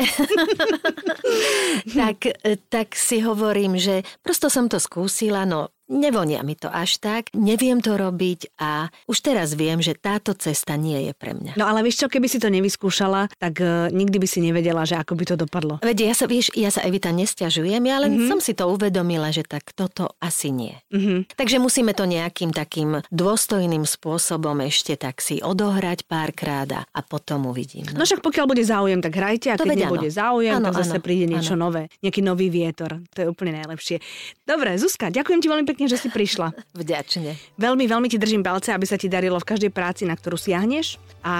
tak, 2.00 2.36
tak 2.68 3.00
si 3.00 3.24
hovorím, 3.24 3.80
že 3.80 4.04
prosto 4.20 4.52
som 4.52 4.68
to 4.68 4.76
skúsila, 4.76 5.48
no 5.48 5.72
Nevonia 5.94 6.42
mi 6.42 6.58
to 6.58 6.74
až 6.74 6.98
tak, 6.98 7.30
neviem 7.38 7.78
to 7.78 7.94
robiť 7.94 8.58
a 8.58 8.90
už 9.06 9.22
teraz 9.22 9.54
viem, 9.54 9.78
že 9.78 9.94
táto 9.94 10.34
cesta 10.34 10.74
nie 10.74 11.06
je 11.06 11.14
pre 11.14 11.38
mňa. 11.38 11.54
No 11.54 11.70
ale 11.70 11.86
vieš 11.86 12.02
čo, 12.02 12.08
keby 12.10 12.26
si 12.26 12.42
to 12.42 12.50
nevyskúšala, 12.50 13.30
tak 13.38 13.62
uh, 13.62 13.94
nikdy 13.94 14.18
by 14.18 14.28
si 14.28 14.42
nevedela, 14.42 14.90
že 14.90 14.98
ako 14.98 15.14
by 15.14 15.24
to 15.30 15.36
dopadlo. 15.38 15.78
Veď 15.86 16.10
ja 16.10 16.14
sa, 16.18 16.26
vieš, 16.26 16.50
ja 16.58 16.74
sa 16.74 16.82
Evita 16.82 17.14
nestiažujem, 17.14 17.86
ja 17.86 18.02
len 18.02 18.18
mm-hmm. 18.18 18.30
som 18.34 18.40
si 18.42 18.58
to 18.58 18.66
uvedomila, 18.66 19.30
že 19.30 19.46
tak 19.46 19.70
toto 19.78 20.18
asi 20.18 20.50
nie. 20.50 20.74
Mm-hmm. 20.90 21.38
Takže 21.38 21.62
musíme 21.62 21.94
to 21.94 22.10
nejakým 22.10 22.50
takým 22.50 23.06
dôstojným 23.14 23.86
spôsobom 23.86 24.58
ešte 24.66 24.98
tak 24.98 25.22
si 25.22 25.44
odohrať 25.44 26.10
párkrát 26.10 26.88
a 26.90 27.00
potom 27.06 27.52
uvidím. 27.52 27.86
No. 27.94 28.02
no 28.02 28.08
však 28.08 28.26
pokiaľ 28.26 28.46
bude 28.50 28.64
záujem, 28.66 29.00
tak 29.04 29.14
hrajte 29.14 29.54
a 29.54 29.56
to 29.60 29.68
keď 29.68 29.86
nebude 29.86 30.10
záujem, 30.10 30.58
ano, 30.58 30.72
tak 30.72 30.82
zase 30.82 30.98
ano, 30.98 31.06
príde 31.06 31.26
niečo 31.30 31.54
ano. 31.54 31.70
nové, 31.70 31.92
nejaký 32.02 32.22
nový 32.26 32.48
vietor. 32.50 33.04
To 33.14 33.18
je 33.22 33.28
úplne 33.30 33.60
najlepšie. 33.62 34.00
Dobre, 34.48 34.80
Zuzka, 34.80 35.14
ďakujem 35.14 35.40
ti 35.44 35.48
veľmi 35.52 35.68
pekne 35.68 35.83
pekne, 35.84 35.92
že 35.92 36.00
si 36.00 36.08
prišla. 36.08 36.56
Vďačne. 36.80 37.36
Veľmi, 37.60 37.84
veľmi 37.92 38.08
ti 38.08 38.16
držím 38.16 38.40
palce, 38.40 38.72
aby 38.72 38.88
sa 38.88 38.96
ti 38.96 39.12
darilo 39.12 39.36
v 39.36 39.48
každej 39.52 39.72
práci, 39.76 40.08
na 40.08 40.16
ktorú 40.16 40.40
siahneš 40.40 40.96
a 41.24 41.36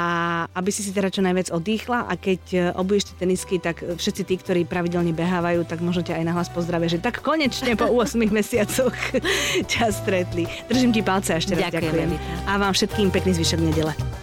aby 0.52 0.70
si 0.72 0.84
si 0.84 0.92
teda 0.92 1.08
čo 1.08 1.24
najviac 1.24 1.52
oddychla 1.52 2.08
a 2.08 2.14
keď 2.20 2.42
e, 2.52 2.58
obuješ 2.76 3.12
tie 3.12 3.16
tenisky, 3.24 3.56
tak 3.60 3.80
všetci 3.84 4.22
tí, 4.28 4.36
ktorí 4.40 4.62
pravidelne 4.68 5.16
behávajú, 5.16 5.64
tak 5.64 5.80
možno 5.80 6.04
ťa 6.04 6.20
aj 6.20 6.26
nahlas 6.28 6.50
pozdravia, 6.52 6.92
že 6.92 7.00
tak 7.00 7.24
konečne 7.24 7.80
po 7.80 7.88
8 8.04 8.20
mesiacoch 8.28 8.96
ťa 9.72 9.86
stretli. 9.96 10.44
Držím 10.68 10.92
ti 10.92 11.00
palce 11.00 11.36
a 11.36 11.40
ešte 11.40 11.56
raz 11.56 11.72
ďakujem. 11.72 12.12
ďakujem. 12.12 12.12
A 12.48 12.52
vám 12.60 12.74
všetkým 12.76 13.08
pekný 13.12 13.32
zvyšok 13.40 13.60
nedele. 13.64 14.23